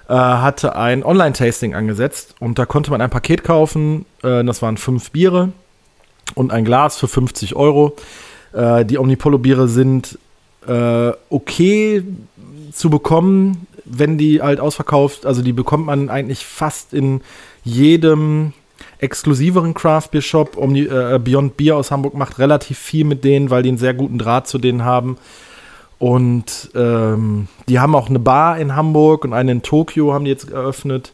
äh, 0.07 0.13
hatte 0.13 0.75
ein 0.75 1.03
Online-Tasting 1.03 1.75
angesetzt 1.75 2.35
und 2.39 2.57
da 2.57 2.65
konnte 2.65 2.89
man 2.89 3.01
ein 3.01 3.11
Paket 3.11 3.43
kaufen. 3.43 4.05
Äh, 4.23 4.43
das 4.43 4.61
waren 4.61 4.77
fünf 4.77 5.11
Biere 5.11 5.49
und 6.33 6.51
ein 6.51 6.65
Glas 6.65 6.97
für 6.97 7.07
50 7.07 7.55
Euro. 7.55 7.95
Äh, 8.53 8.85
die 8.85 8.97
Omnipollo-Biere 8.97 9.67
sind 9.67 10.17
äh, 10.67 11.11
okay 11.29 12.03
zu 12.71 12.89
bekommen, 12.89 13.67
wenn 13.89 14.17
die 14.17 14.41
halt 14.41 14.59
ausverkauft, 14.59 15.25
also 15.25 15.41
die 15.41 15.53
bekommt 15.53 15.85
man 15.85 16.09
eigentlich 16.09 16.45
fast 16.45 16.93
in 16.93 17.21
jedem 17.63 18.53
exklusiveren 18.99 19.73
Craft 19.73 20.09
Beer 20.11 20.21
Shop. 20.21 20.57
Omni, 20.57 20.81
äh, 20.81 21.19
Beyond 21.23 21.57
Beer 21.57 21.75
aus 21.75 21.91
Hamburg 21.91 22.13
macht 22.13 22.39
relativ 22.39 22.77
viel 22.77 23.05
mit 23.05 23.23
denen, 23.23 23.49
weil 23.49 23.63
die 23.63 23.69
einen 23.69 23.77
sehr 23.77 23.93
guten 23.93 24.17
Draht 24.17 24.47
zu 24.47 24.57
denen 24.57 24.83
haben. 24.83 25.17
Und 25.97 26.71
ähm, 26.75 27.47
die 27.67 27.79
haben 27.79 27.95
auch 27.95 28.09
eine 28.09 28.19
Bar 28.19 28.57
in 28.57 28.75
Hamburg 28.75 29.25
und 29.25 29.33
eine 29.33 29.51
in 29.51 29.61
Tokio 29.61 30.13
haben 30.13 30.25
die 30.25 30.31
jetzt 30.31 30.49
eröffnet. 30.49 31.11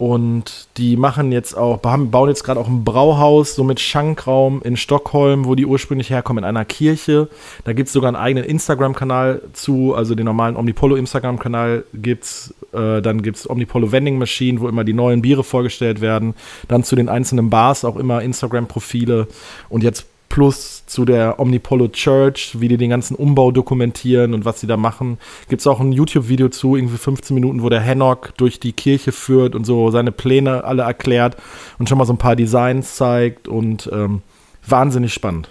Und 0.00 0.68
die 0.78 0.96
machen 0.96 1.30
jetzt 1.30 1.54
auch, 1.54 1.76
bauen 1.76 2.28
jetzt 2.30 2.42
gerade 2.42 2.58
auch 2.58 2.68
ein 2.68 2.84
Brauhaus, 2.84 3.54
so 3.54 3.64
mit 3.64 3.80
Schankraum 3.80 4.62
in 4.62 4.78
Stockholm, 4.78 5.44
wo 5.44 5.54
die 5.54 5.66
ursprünglich 5.66 6.08
herkommen, 6.08 6.42
in 6.42 6.48
einer 6.48 6.64
Kirche. 6.64 7.28
Da 7.64 7.74
gibt 7.74 7.88
es 7.88 7.92
sogar 7.92 8.08
einen 8.08 8.16
eigenen 8.16 8.46
Instagram-Kanal 8.46 9.42
zu, 9.52 9.94
also 9.94 10.14
den 10.14 10.24
normalen 10.24 10.56
Omnipolo 10.56 10.96
Instagram-Kanal 10.96 11.84
gibt 11.92 12.24
es. 12.24 12.54
Äh, 12.72 13.02
dann 13.02 13.20
gibt 13.20 13.36
es 13.36 13.50
Omnipolo 13.50 13.92
Vending 13.92 14.16
Machine, 14.16 14.58
wo 14.62 14.68
immer 14.68 14.84
die 14.84 14.94
neuen 14.94 15.20
Biere 15.20 15.44
vorgestellt 15.44 16.00
werden. 16.00 16.32
Dann 16.66 16.82
zu 16.82 16.96
den 16.96 17.10
einzelnen 17.10 17.50
Bars 17.50 17.84
auch 17.84 17.96
immer 17.96 18.22
Instagram-Profile. 18.22 19.28
Und 19.68 19.82
jetzt 19.82 20.06
plus 20.30 20.79
zu 20.90 21.04
der 21.04 21.38
Omnipolo 21.38 21.88
Church, 21.88 22.56
wie 22.58 22.68
die 22.68 22.76
den 22.76 22.90
ganzen 22.90 23.14
Umbau 23.14 23.52
dokumentieren 23.52 24.34
und 24.34 24.44
was 24.44 24.60
sie 24.60 24.66
da 24.66 24.76
machen. 24.76 25.18
Gibt 25.48 25.60
es 25.60 25.66
auch 25.66 25.80
ein 25.80 25.92
YouTube-Video 25.92 26.48
zu, 26.48 26.76
irgendwie 26.76 26.98
15 26.98 27.34
Minuten, 27.34 27.62
wo 27.62 27.68
der 27.68 27.84
Hannock 27.84 28.36
durch 28.36 28.60
die 28.60 28.72
Kirche 28.72 29.12
führt 29.12 29.54
und 29.54 29.64
so 29.64 29.90
seine 29.90 30.12
Pläne 30.12 30.64
alle 30.64 30.82
erklärt 30.82 31.36
und 31.78 31.88
schon 31.88 31.98
mal 31.98 32.04
so 32.04 32.12
ein 32.12 32.18
paar 32.18 32.36
Designs 32.36 32.96
zeigt 32.96 33.48
und 33.48 33.88
ähm, 33.92 34.22
wahnsinnig 34.66 35.14
spannend. 35.14 35.48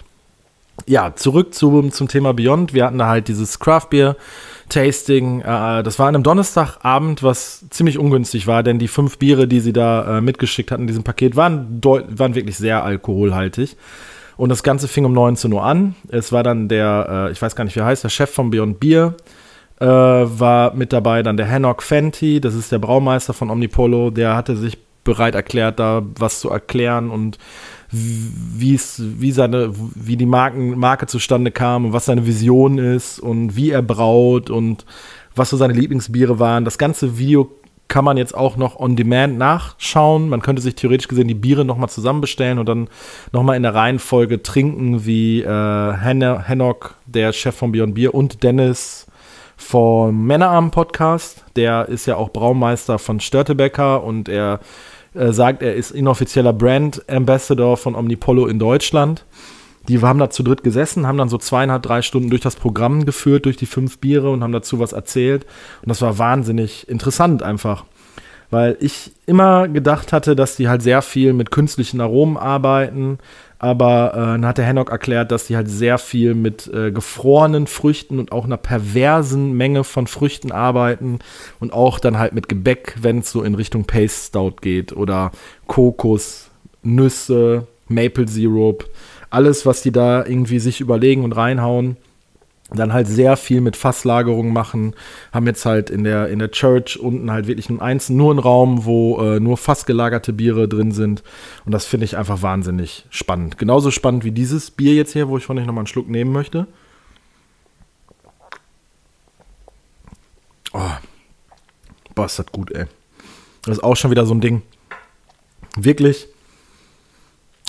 Ja, 0.86 1.14
zurück 1.14 1.54
zu, 1.54 1.88
zum 1.90 2.08
Thema 2.08 2.32
Beyond. 2.32 2.74
Wir 2.74 2.86
hatten 2.86 2.98
da 2.98 3.08
halt 3.08 3.28
dieses 3.28 3.58
Craft 3.58 3.86
Beer 3.90 4.16
Tasting. 4.68 5.40
Äh, 5.40 5.82
das 5.82 5.98
war 5.98 6.08
an 6.08 6.14
einem 6.14 6.24
Donnerstagabend, 6.24 7.22
was 7.22 7.68
ziemlich 7.70 7.98
ungünstig 7.98 8.46
war, 8.46 8.62
denn 8.62 8.78
die 8.78 8.88
fünf 8.88 9.18
Biere, 9.18 9.46
die 9.46 9.60
sie 9.60 9.72
da 9.72 10.18
äh, 10.18 10.20
mitgeschickt 10.20 10.70
hatten 10.70 10.82
in 10.82 10.88
diesem 10.88 11.04
Paket, 11.04 11.36
waren, 11.36 11.80
waren 11.82 12.34
wirklich 12.34 12.56
sehr 12.56 12.84
alkoholhaltig. 12.84 13.76
Und 14.40 14.48
das 14.48 14.62
Ganze 14.62 14.88
fing 14.88 15.04
um 15.04 15.12
19 15.12 15.52
Uhr 15.52 15.62
an. 15.62 15.96
Es 16.08 16.32
war 16.32 16.42
dann 16.42 16.66
der, 16.66 17.26
äh, 17.28 17.30
ich 17.30 17.42
weiß 17.42 17.54
gar 17.54 17.64
nicht, 17.64 17.76
wie 17.76 17.80
er 17.80 17.84
heißt, 17.84 18.04
der 18.04 18.08
Chef 18.08 18.30
von 18.30 18.48
Beyond 18.48 18.80
Beer 18.80 19.14
äh, 19.78 19.84
war 19.84 20.72
mit 20.72 20.94
dabei. 20.94 21.22
Dann 21.22 21.36
der 21.36 21.46
Hannock 21.46 21.82
Fenty, 21.82 22.40
das 22.40 22.54
ist 22.54 22.72
der 22.72 22.78
Braumeister 22.78 23.34
von 23.34 23.50
Omnipolo. 23.50 24.08
Der 24.08 24.34
hatte 24.34 24.56
sich 24.56 24.78
bereit 25.04 25.34
erklärt, 25.34 25.78
da 25.78 26.02
was 26.18 26.40
zu 26.40 26.48
erklären 26.48 27.10
und 27.10 27.36
wie 27.90 28.80
wie 28.98 29.30
seine, 29.30 29.74
wie 29.94 30.16
die 30.16 30.24
Marken, 30.24 30.78
Marke 30.78 31.04
zustande 31.04 31.50
kam 31.50 31.84
und 31.84 31.92
was 31.92 32.06
seine 32.06 32.26
Vision 32.26 32.78
ist 32.78 33.20
und 33.20 33.56
wie 33.56 33.72
er 33.72 33.82
braut 33.82 34.48
und 34.48 34.86
was 35.36 35.50
so 35.50 35.58
seine 35.58 35.74
Lieblingsbiere 35.74 36.38
waren. 36.38 36.64
Das 36.64 36.78
ganze 36.78 37.18
Video 37.18 37.50
kann 37.90 38.04
man 38.04 38.16
jetzt 38.16 38.34
auch 38.34 38.56
noch 38.56 38.78
on 38.78 38.96
demand 38.96 39.36
nachschauen. 39.36 40.30
Man 40.30 40.40
könnte 40.40 40.62
sich 40.62 40.76
theoretisch 40.76 41.08
gesehen 41.08 41.28
die 41.28 41.34
Biere 41.34 41.64
nochmal 41.66 41.90
zusammen 41.90 42.22
bestellen 42.22 42.58
und 42.58 42.66
dann 42.66 42.88
nochmal 43.32 43.56
in 43.56 43.64
der 43.64 43.74
Reihenfolge 43.74 44.42
trinken, 44.42 45.04
wie 45.04 45.42
äh, 45.42 45.46
Hannock, 45.46 46.94
der 47.04 47.32
Chef 47.32 47.54
von 47.54 47.72
Beyond 47.72 47.94
Beer, 47.94 48.14
und 48.14 48.42
Dennis 48.42 49.06
vom 49.56 50.24
Männerarm 50.26 50.70
Podcast. 50.70 51.44
Der 51.56 51.88
ist 51.88 52.06
ja 52.06 52.16
auch 52.16 52.30
Braumeister 52.30 52.98
von 52.98 53.18
Störtebecker 53.18 54.04
und 54.04 54.28
er 54.28 54.60
äh, 55.14 55.32
sagt, 55.32 55.60
er 55.60 55.74
ist 55.74 55.90
inoffizieller 55.90 56.52
Brand 56.52 57.02
Ambassador 57.10 57.76
von 57.76 57.96
Omnipollo 57.96 58.46
in 58.46 58.60
Deutschland. 58.60 59.26
Die 59.88 60.00
haben 60.00 60.18
da 60.18 60.30
zu 60.30 60.42
dritt 60.42 60.62
gesessen, 60.62 61.06
haben 61.06 61.18
dann 61.18 61.28
so 61.28 61.38
zweieinhalb, 61.38 61.82
drei 61.82 62.02
Stunden 62.02 62.30
durch 62.30 62.42
das 62.42 62.56
Programm 62.56 63.06
geführt, 63.06 63.46
durch 63.46 63.56
die 63.56 63.66
fünf 63.66 63.98
Biere 63.98 64.30
und 64.30 64.42
haben 64.42 64.52
dazu 64.52 64.78
was 64.78 64.92
erzählt. 64.92 65.46
Und 65.82 65.88
das 65.88 66.02
war 66.02 66.18
wahnsinnig 66.18 66.88
interessant 66.88 67.42
einfach. 67.42 67.84
Weil 68.50 68.76
ich 68.80 69.12
immer 69.26 69.68
gedacht 69.68 70.12
hatte, 70.12 70.34
dass 70.34 70.56
die 70.56 70.68
halt 70.68 70.82
sehr 70.82 71.02
viel 71.02 71.32
mit 71.32 71.50
künstlichen 71.52 72.00
Aromen 72.00 72.36
arbeiten. 72.36 73.18
Aber 73.58 74.12
äh, 74.14 74.16
dann 74.16 74.46
hat 74.46 74.58
der 74.58 74.64
Hennock 74.64 74.90
erklärt, 74.90 75.30
dass 75.30 75.46
die 75.46 75.54
halt 75.54 75.68
sehr 75.68 75.98
viel 75.98 76.34
mit 76.34 76.66
äh, 76.66 76.90
gefrorenen 76.90 77.66
Früchten 77.66 78.18
und 78.18 78.32
auch 78.32 78.46
einer 78.46 78.56
perversen 78.56 79.52
Menge 79.52 79.84
von 79.84 80.06
Früchten 80.06 80.50
arbeiten. 80.50 81.20
Und 81.60 81.72
auch 81.72 82.00
dann 82.00 82.18
halt 82.18 82.32
mit 82.32 82.48
Gebäck, 82.48 82.96
wenn 83.00 83.20
es 83.20 83.30
so 83.30 83.42
in 83.42 83.54
Richtung 83.54 83.84
Paste 83.84 84.28
Stout 84.28 84.56
geht. 84.62 84.94
Oder 84.94 85.30
Kokos, 85.68 86.50
Nüsse, 86.82 87.66
Maple 87.88 88.26
Syrup 88.26 88.88
alles, 89.30 89.64
was 89.66 89.82
die 89.82 89.92
da 89.92 90.24
irgendwie 90.24 90.58
sich 90.58 90.80
überlegen 90.80 91.24
und 91.24 91.32
reinhauen, 91.32 91.96
dann 92.72 92.92
halt 92.92 93.08
sehr 93.08 93.36
viel 93.36 93.60
mit 93.60 93.76
Fasslagerung 93.76 94.52
machen, 94.52 94.94
haben 95.32 95.46
jetzt 95.46 95.66
halt 95.66 95.90
in 95.90 96.04
der, 96.04 96.28
in 96.28 96.38
der 96.38 96.50
Church 96.50 96.98
unten 96.98 97.30
halt 97.30 97.46
wirklich 97.46 97.68
nur 97.68 97.82
eins, 97.82 98.08
nur 98.10 98.30
einen 98.30 98.38
Raum, 98.38 98.84
wo 98.84 99.20
äh, 99.20 99.40
nur 99.40 99.56
fassgelagerte 99.56 100.32
Biere 100.32 100.68
drin 100.68 100.92
sind. 100.92 101.22
Und 101.64 101.72
das 101.72 101.86
finde 101.86 102.04
ich 102.04 102.16
einfach 102.16 102.42
wahnsinnig 102.42 103.06
spannend. 103.10 103.58
Genauso 103.58 103.90
spannend 103.90 104.24
wie 104.24 104.30
dieses 104.30 104.70
Bier 104.70 104.94
jetzt 104.94 105.12
hier, 105.12 105.28
wo 105.28 105.36
ich 105.36 105.44
von 105.44 105.58
euch 105.58 105.66
nochmal 105.66 105.82
einen 105.82 105.86
Schluck 105.88 106.08
nehmen 106.08 106.32
möchte. 106.32 106.66
Oh. 110.72 110.80
Boah, 112.14 112.26
ist 112.26 112.38
das 112.38 112.46
gut, 112.46 112.70
ey. 112.72 112.86
Das 113.62 113.78
ist 113.78 113.84
auch 113.84 113.96
schon 113.96 114.10
wieder 114.10 114.26
so 114.26 114.34
ein 114.34 114.40
Ding. 114.40 114.62
Wirklich 115.76 116.28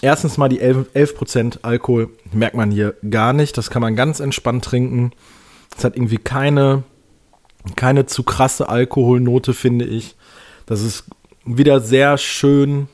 erstens 0.01 0.37
mal 0.37 0.49
die 0.49 0.61
11%, 0.61 0.87
11 0.93 1.59
Alkohol 1.61 2.09
merkt 2.31 2.55
man 2.55 2.71
hier 2.71 2.95
gar 3.09 3.33
nicht. 3.33 3.57
Das 3.57 3.69
kann 3.69 3.81
man 3.81 3.95
ganz 3.95 4.19
entspannt 4.19 4.65
trinken. 4.65 5.11
Es 5.77 5.83
hat 5.83 5.95
irgendwie 5.95 6.17
keine, 6.17 6.83
keine 7.75 8.05
zu 8.05 8.23
krasse 8.23 8.69
Alkoholnote, 8.69 9.53
finde 9.53 9.85
ich. 9.85 10.15
Das 10.65 10.81
ist 10.81 11.05
wieder 11.45 11.79
sehr 11.79 12.17
schön, 12.17 12.87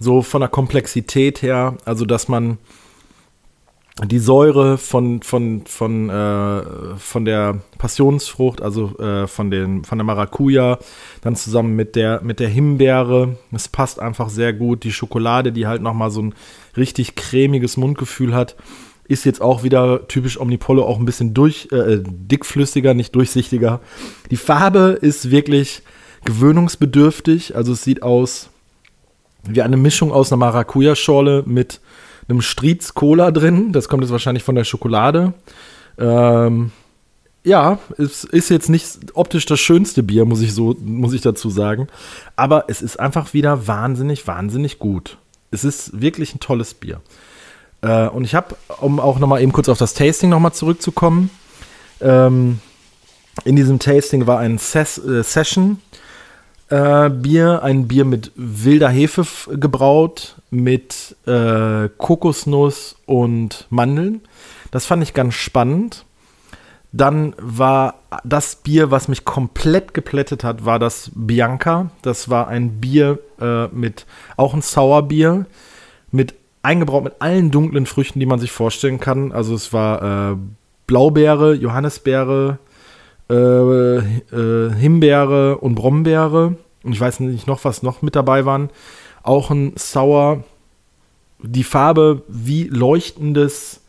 so 0.00 0.22
von 0.22 0.40
der 0.40 0.50
Komplexität 0.50 1.42
her. 1.42 1.76
Also, 1.84 2.04
dass 2.04 2.28
man 2.28 2.58
die 4.06 4.18
Säure 4.18 4.78
von, 4.78 5.22
von, 5.22 5.62
von, 5.66 6.08
äh, 6.08 6.62
von 6.96 7.24
der 7.24 7.58
Passionsfrucht, 7.78 8.62
also 8.62 8.96
äh, 8.98 9.26
von, 9.26 9.50
den, 9.50 9.84
von 9.84 9.98
der 9.98 10.04
Maracuja, 10.04 10.78
dann 11.20 11.34
zusammen 11.34 11.74
mit 11.74 11.96
der, 11.96 12.20
mit 12.22 12.38
der 12.38 12.48
Himbeere. 12.48 13.36
Es 13.52 13.68
passt 13.68 13.98
einfach 13.98 14.28
sehr 14.28 14.52
gut. 14.52 14.84
Die 14.84 14.92
Schokolade, 14.92 15.50
die 15.52 15.66
halt 15.66 15.82
nochmal 15.82 16.10
so 16.10 16.22
ein 16.22 16.34
richtig 16.76 17.16
cremiges 17.16 17.76
Mundgefühl 17.76 18.34
hat, 18.34 18.56
ist 19.08 19.24
jetzt 19.24 19.40
auch 19.40 19.64
wieder 19.64 20.06
typisch 20.06 20.38
Omnipollo, 20.38 20.84
auch 20.84 20.98
ein 20.98 21.06
bisschen 21.06 21.34
durch, 21.34 21.68
äh, 21.72 21.98
dickflüssiger, 22.00 22.94
nicht 22.94 23.14
durchsichtiger. 23.14 23.80
Die 24.30 24.36
Farbe 24.36 24.98
ist 25.00 25.30
wirklich 25.30 25.82
gewöhnungsbedürftig. 26.24 27.56
Also 27.56 27.72
es 27.72 27.82
sieht 27.82 28.02
aus 28.02 28.50
wie 29.44 29.62
eine 29.62 29.76
Mischung 29.76 30.12
aus 30.12 30.30
einer 30.30 30.38
Maracuja-Schorle 30.38 31.44
mit 31.46 31.80
einem 32.28 32.42
Striez 32.42 32.94
Cola 32.94 33.30
drin. 33.30 33.72
Das 33.72 33.88
kommt 33.88 34.02
jetzt 34.02 34.12
wahrscheinlich 34.12 34.44
von 34.44 34.54
der 34.54 34.64
Schokolade. 34.64 35.32
Ähm, 35.98 36.72
ja, 37.44 37.78
es 37.96 38.24
ist 38.24 38.50
jetzt 38.50 38.68
nicht 38.68 38.98
optisch 39.14 39.46
das 39.46 39.60
schönste 39.60 40.02
Bier, 40.02 40.24
muss 40.24 40.42
ich 40.42 40.52
so, 40.52 40.76
muss 40.80 41.14
ich 41.14 41.22
dazu 41.22 41.50
sagen. 41.50 41.88
Aber 42.36 42.64
es 42.68 42.82
ist 42.82 43.00
einfach 43.00 43.32
wieder 43.32 43.66
wahnsinnig, 43.66 44.26
wahnsinnig 44.26 44.78
gut. 44.78 45.18
Es 45.50 45.64
ist 45.64 46.00
wirklich 46.00 46.34
ein 46.34 46.40
tolles 46.40 46.74
Bier. 46.74 47.00
Äh, 47.80 48.08
und 48.08 48.24
ich 48.24 48.34
habe, 48.34 48.56
um 48.80 49.00
auch 49.00 49.18
noch 49.18 49.28
mal 49.28 49.40
eben 49.40 49.52
kurz 49.52 49.68
auf 49.68 49.78
das 49.78 49.94
Tasting 49.94 50.30
noch 50.30 50.40
mal 50.40 50.52
zurückzukommen, 50.52 51.30
ähm, 52.00 52.60
in 53.44 53.56
diesem 53.56 53.78
Tasting 53.78 54.26
war 54.26 54.40
ein 54.40 54.58
Ses 54.58 54.98
äh, 54.98 55.22
Session 55.22 55.80
äh, 56.68 57.10
Bier, 57.10 57.62
ein 57.62 57.88
Bier 57.88 58.04
mit 58.04 58.32
wilder 58.36 58.88
Hefe 58.88 59.24
gebraut, 59.56 60.36
mit 60.50 61.16
äh, 61.26 61.88
Kokosnuss 61.96 62.96
und 63.06 63.66
Mandeln. 63.70 64.22
Das 64.70 64.86
fand 64.86 65.02
ich 65.02 65.14
ganz 65.14 65.34
spannend. 65.34 66.04
Dann 66.90 67.34
war 67.38 67.96
das 68.24 68.56
Bier, 68.56 68.90
was 68.90 69.08
mich 69.08 69.24
komplett 69.24 69.92
geplättet 69.92 70.42
hat, 70.42 70.64
war 70.64 70.78
das 70.78 71.10
Bianca. 71.14 71.90
Das 72.00 72.30
war 72.30 72.48
ein 72.48 72.80
Bier 72.80 73.18
äh, 73.40 73.66
mit, 73.68 74.06
auch 74.36 74.54
ein 74.54 74.62
Sauerbier, 74.62 75.46
mit 76.10 76.34
eingebraut 76.62 77.04
mit 77.04 77.14
allen 77.20 77.50
dunklen 77.50 77.86
Früchten, 77.86 78.20
die 78.20 78.26
man 78.26 78.40
sich 78.40 78.52
vorstellen 78.52 79.00
kann. 79.00 79.32
Also 79.32 79.54
es 79.54 79.72
war 79.72 80.32
äh, 80.32 80.36
Blaubeere, 80.86 81.54
Johannisbeere, 81.54 82.58
äh, 83.30 83.96
äh, 83.96 84.72
Himbeere 84.74 85.58
und 85.58 85.74
Brombeere. 85.74 86.56
Und 86.82 86.92
ich 86.92 87.00
weiß 87.00 87.20
nicht 87.20 87.46
noch, 87.46 87.64
was 87.64 87.82
noch 87.82 88.02
mit 88.02 88.16
dabei 88.16 88.44
waren. 88.44 88.70
Auch 89.22 89.50
ein 89.50 89.72
Sauer. 89.76 90.44
Die 91.40 91.64
Farbe 91.64 92.22
wie 92.26 92.64
leuchtendes, 92.64 93.82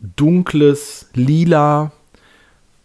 dunkles, 0.00 1.10
lila 1.14 1.92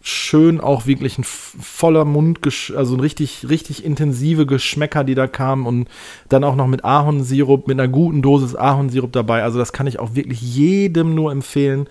schön 0.02 0.60
auch 0.60 0.86
wirklich 0.86 1.16
ein 1.18 1.24
voller 1.24 2.04
Mund, 2.04 2.40
also 2.76 2.94
ein 2.94 3.00
richtig, 3.00 3.46
richtig 3.48 3.84
intensive 3.84 4.46
Geschmäcker, 4.46 5.04
die 5.04 5.14
da 5.14 5.28
kamen 5.28 5.64
und 5.64 5.88
dann 6.28 6.42
auch 6.42 6.56
noch 6.56 6.66
mit 6.66 6.84
Ahornsirup, 6.84 7.68
mit 7.68 7.78
einer 7.78 7.88
guten 7.88 8.20
Dosis 8.20 8.56
Ahornsirup 8.56 9.12
dabei. 9.12 9.44
Also 9.44 9.58
das 9.58 9.72
kann 9.72 9.86
ich 9.86 10.00
auch 10.00 10.14
wirklich 10.14 10.42
jedem 10.42 11.14
nur 11.14 11.30
empfehlen, 11.30 11.86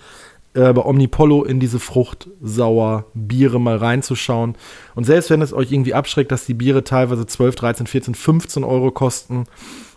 äh, 0.54 0.74
bei 0.74 0.84
Omnipollo 0.84 1.44
in 1.44 1.60
diese 1.60 1.80
fruchtsauer 1.80 3.06
Biere 3.14 3.60
mal 3.60 3.78
reinzuschauen. 3.78 4.56
Und 4.96 5.06
selbst 5.06 5.30
wenn 5.30 5.42
es 5.42 5.54
euch 5.54 5.72
irgendwie 5.72 5.94
abschreckt, 5.94 6.32
dass 6.32 6.46
die 6.46 6.54
Biere 6.54 6.84
teilweise 6.84 7.26
12, 7.26 7.56
13, 7.56 7.88
14, 7.88 8.16
15 8.16 8.64
Euro 8.64 8.92
kosten, 8.92 9.46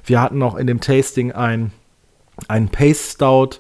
wir 0.07 0.21
hatten 0.21 0.43
auch 0.43 0.57
in 0.57 0.67
dem 0.67 0.81
Tasting 0.81 1.33
ein, 1.33 1.73
ein 2.49 2.69
Pace 2.69 3.13
Stout, 3.13 3.59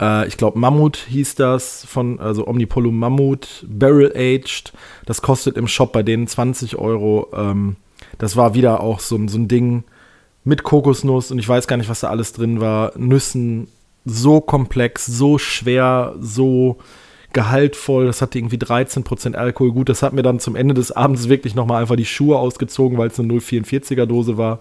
äh, 0.00 0.26
ich 0.26 0.36
glaube, 0.36 0.58
Mammut 0.58 0.96
hieß 0.96 1.34
das, 1.34 1.84
von, 1.84 2.18
also 2.18 2.46
Omnipollo 2.46 2.90
Mammut, 2.90 3.66
Barrel 3.68 4.12
Aged. 4.16 4.72
Das 5.06 5.22
kostet 5.22 5.56
im 5.56 5.68
Shop 5.68 5.92
bei 5.92 6.02
denen 6.02 6.26
20 6.26 6.76
Euro. 6.76 7.28
Ähm, 7.34 7.76
das 8.18 8.36
war 8.36 8.54
wieder 8.54 8.80
auch 8.80 9.00
so, 9.00 9.18
so 9.28 9.38
ein 9.38 9.48
Ding 9.48 9.84
mit 10.42 10.62
Kokosnuss 10.62 11.30
und 11.30 11.38
ich 11.38 11.48
weiß 11.48 11.66
gar 11.66 11.76
nicht, 11.76 11.90
was 11.90 12.00
da 12.00 12.08
alles 12.08 12.32
drin 12.32 12.60
war. 12.60 12.92
Nüssen, 12.96 13.68
so 14.04 14.40
komplex, 14.40 15.06
so 15.06 15.38
schwer, 15.38 16.14
so 16.20 16.78
gehaltvoll. 17.32 18.06
Das 18.06 18.22
hatte 18.22 18.38
irgendwie 18.38 18.56
13% 18.56 19.34
Alkohol. 19.34 19.72
Gut, 19.72 19.88
das 19.88 20.02
hat 20.02 20.12
mir 20.12 20.22
dann 20.22 20.40
zum 20.40 20.56
Ende 20.56 20.74
des 20.74 20.92
Abends 20.92 21.28
wirklich 21.28 21.54
nochmal 21.54 21.82
einfach 21.82 21.96
die 21.96 22.04
Schuhe 22.04 22.38
ausgezogen, 22.38 22.98
weil 22.98 23.08
es 23.08 23.18
eine 23.18 23.32
0,44er 23.32 24.06
Dose 24.06 24.36
war. 24.36 24.60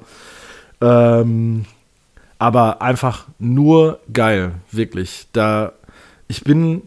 Ähm, 0.81 1.65
aber 2.38 2.81
einfach 2.81 3.27
nur 3.38 4.00
geil, 4.13 4.53
wirklich. 4.72 5.27
Da, 5.34 5.74
ich 6.27 6.43
bin 6.43 6.84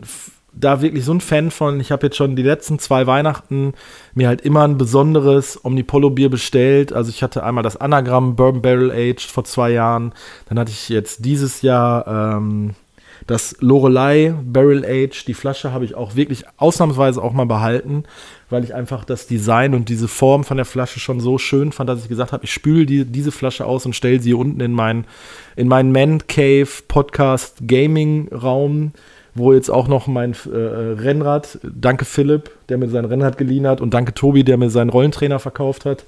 da 0.54 0.82
wirklich 0.82 1.04
so 1.04 1.12
ein 1.12 1.20
Fan 1.20 1.50
von. 1.50 1.80
Ich 1.80 1.90
habe 1.92 2.06
jetzt 2.06 2.16
schon 2.16 2.36
die 2.36 2.42
letzten 2.42 2.78
zwei 2.78 3.06
Weihnachten 3.06 3.74
mir 4.14 4.28
halt 4.28 4.42
immer 4.42 4.64
ein 4.64 4.78
besonderes 4.78 5.64
Omnipollo-Bier 5.64 6.30
bestellt. 6.30 6.92
Also 6.92 7.10
ich 7.10 7.22
hatte 7.22 7.42
einmal 7.42 7.62
das 7.62 7.76
Anagramm 7.76 8.36
Bourbon 8.36 8.62
Barrel 8.62 8.90
Aged 8.90 9.22
vor 9.22 9.44
zwei 9.44 9.70
Jahren. 9.70 10.12
Dann 10.48 10.58
hatte 10.58 10.70
ich 10.70 10.88
jetzt 10.88 11.24
dieses 11.24 11.62
Jahr 11.62 12.06
ähm, 12.36 12.74
das 13.26 13.56
Lorelei 13.60 14.34
Barrel 14.44 14.84
Age, 14.84 15.24
die 15.24 15.34
Flasche 15.34 15.72
habe 15.72 15.84
ich 15.84 15.94
auch 15.94 16.16
wirklich 16.16 16.44
ausnahmsweise 16.56 17.22
auch 17.22 17.32
mal 17.32 17.46
behalten, 17.46 18.04
weil 18.50 18.64
ich 18.64 18.74
einfach 18.74 19.04
das 19.04 19.26
Design 19.26 19.74
und 19.74 19.88
diese 19.88 20.08
Form 20.08 20.44
von 20.44 20.56
der 20.56 20.66
Flasche 20.66 21.00
schon 21.00 21.20
so 21.20 21.38
schön 21.38 21.72
fand, 21.72 21.88
dass 21.88 22.02
ich 22.02 22.08
gesagt 22.08 22.32
habe, 22.32 22.44
ich 22.44 22.52
spüle 22.52 22.86
die, 22.86 23.04
diese 23.04 23.32
Flasche 23.32 23.64
aus 23.64 23.86
und 23.86 23.94
stelle 23.94 24.20
sie 24.20 24.34
unten 24.34 24.60
in 24.60 24.72
meinen 24.72 25.06
in 25.56 25.68
meinen 25.68 25.92
Man 25.92 26.26
Cave 26.26 26.68
Podcast 26.88 27.58
Gaming 27.66 28.28
Raum, 28.32 28.92
wo 29.34 29.52
jetzt 29.52 29.70
auch 29.70 29.88
noch 29.88 30.06
mein 30.06 30.32
äh, 30.32 30.56
Rennrad, 30.56 31.58
danke 31.62 32.04
Philipp, 32.04 32.50
der 32.68 32.78
mir 32.78 32.88
sein 32.88 33.04
Rennrad 33.04 33.38
geliehen 33.38 33.66
hat 33.66 33.80
und 33.80 33.94
danke 33.94 34.14
Tobi, 34.14 34.44
der 34.44 34.58
mir 34.58 34.70
seinen 34.70 34.90
Rollentrainer 34.90 35.38
verkauft 35.38 35.84
hat, 35.84 36.04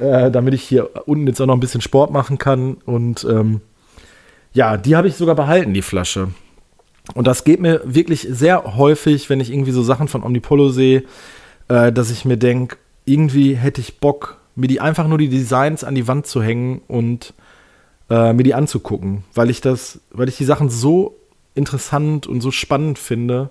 äh, 0.00 0.30
damit 0.30 0.54
ich 0.54 0.62
hier 0.62 0.90
unten 1.06 1.26
jetzt 1.26 1.40
auch 1.40 1.46
noch 1.46 1.54
ein 1.54 1.60
bisschen 1.60 1.80
Sport 1.80 2.12
machen 2.12 2.38
kann 2.38 2.74
und 2.84 3.24
ähm, 3.24 3.60
ja, 4.52 4.76
die 4.76 4.96
habe 4.96 5.08
ich 5.08 5.16
sogar 5.16 5.34
behalten, 5.34 5.72
die 5.72 5.82
Flasche. 5.82 6.28
Und 7.14 7.26
das 7.26 7.44
geht 7.44 7.60
mir 7.60 7.80
wirklich 7.84 8.26
sehr 8.30 8.76
häufig, 8.76 9.28
wenn 9.28 9.40
ich 9.40 9.50
irgendwie 9.50 9.72
so 9.72 9.82
Sachen 9.82 10.08
von 10.08 10.22
Omnipolo 10.22 10.68
sehe, 10.68 11.04
äh, 11.68 11.90
dass 11.92 12.10
ich 12.10 12.24
mir 12.24 12.36
denke, 12.36 12.76
irgendwie 13.04 13.54
hätte 13.54 13.80
ich 13.80 13.98
Bock, 13.98 14.38
mir 14.54 14.68
die 14.68 14.80
einfach 14.80 15.08
nur 15.08 15.18
die 15.18 15.28
Designs 15.28 15.82
an 15.82 15.94
die 15.94 16.06
Wand 16.06 16.26
zu 16.26 16.42
hängen 16.42 16.82
und 16.86 17.34
äh, 18.10 18.32
mir 18.32 18.44
die 18.44 18.54
anzugucken, 18.54 19.24
weil 19.34 19.50
ich 19.50 19.60
das, 19.60 20.00
weil 20.10 20.28
ich 20.28 20.36
die 20.36 20.44
Sachen 20.44 20.68
so 20.68 21.16
interessant 21.54 22.26
und 22.26 22.40
so 22.40 22.50
spannend 22.50 22.98
finde 22.98 23.50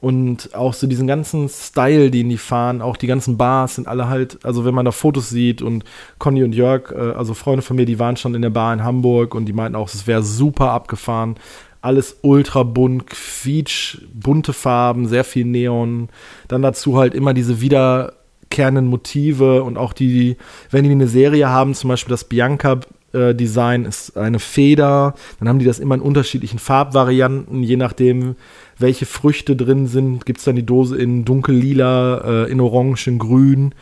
und 0.00 0.54
auch 0.54 0.74
so 0.74 0.86
diesen 0.86 1.06
ganzen 1.06 1.48
Style, 1.48 2.10
den 2.10 2.28
die 2.28 2.36
fahren, 2.36 2.82
auch 2.82 2.96
die 2.96 3.06
ganzen 3.06 3.38
Bars 3.38 3.76
sind 3.76 3.88
alle 3.88 4.08
halt, 4.08 4.38
also 4.44 4.64
wenn 4.64 4.74
man 4.74 4.84
da 4.84 4.92
Fotos 4.92 5.30
sieht 5.30 5.62
und 5.62 5.84
Conny 6.18 6.44
und 6.44 6.54
Jörg, 6.54 6.92
äh, 6.92 7.12
also 7.12 7.34
Freunde 7.34 7.62
von 7.62 7.76
mir, 7.76 7.86
die 7.86 7.98
waren 7.98 8.16
schon 8.16 8.34
in 8.34 8.42
der 8.42 8.50
Bar 8.50 8.74
in 8.74 8.84
Hamburg 8.84 9.34
und 9.34 9.46
die 9.46 9.52
meinten 9.52 9.76
auch, 9.76 9.88
es 9.88 10.06
wäre 10.06 10.22
super 10.22 10.70
abgefahren, 10.72 11.36
alles 11.80 12.18
ultra 12.22 12.62
bunt, 12.62 13.06
quietsch, 13.06 13.98
bunte 14.12 14.52
Farben, 14.52 15.08
sehr 15.08 15.24
viel 15.24 15.44
Neon. 15.44 16.08
Dann 16.48 16.62
dazu 16.62 16.98
halt 16.98 17.14
immer 17.14 17.32
diese 17.32 17.60
wiederkehrenden 17.60 18.88
Motive 18.88 19.62
und 19.62 19.78
auch 19.78 19.92
die, 19.92 20.36
wenn 20.70 20.84
die 20.84 20.90
eine 20.90 21.08
Serie 21.08 21.48
haben, 21.48 21.74
zum 21.74 21.88
Beispiel 21.88 22.10
das 22.10 22.24
Bianca 22.24 22.80
äh, 23.12 23.34
Design 23.34 23.84
ist 23.84 24.16
eine 24.16 24.38
Feder, 24.38 25.14
dann 25.38 25.48
haben 25.48 25.58
die 25.58 25.64
das 25.64 25.78
immer 25.78 25.94
in 25.94 26.00
unterschiedlichen 26.00 26.58
Farbvarianten, 26.58 27.62
je 27.62 27.76
nachdem, 27.76 28.36
welche 28.78 29.06
Früchte 29.06 29.56
drin 29.56 29.86
sind, 29.86 30.26
gibt 30.26 30.38
es 30.38 30.44
dann 30.44 30.56
die 30.56 30.66
Dose 30.66 30.96
in 30.96 31.24
dunkellila, 31.24 32.44
äh, 32.44 32.50
in 32.50 32.60
orange, 32.60 33.06
in 33.06 33.18
grün. 33.18 33.74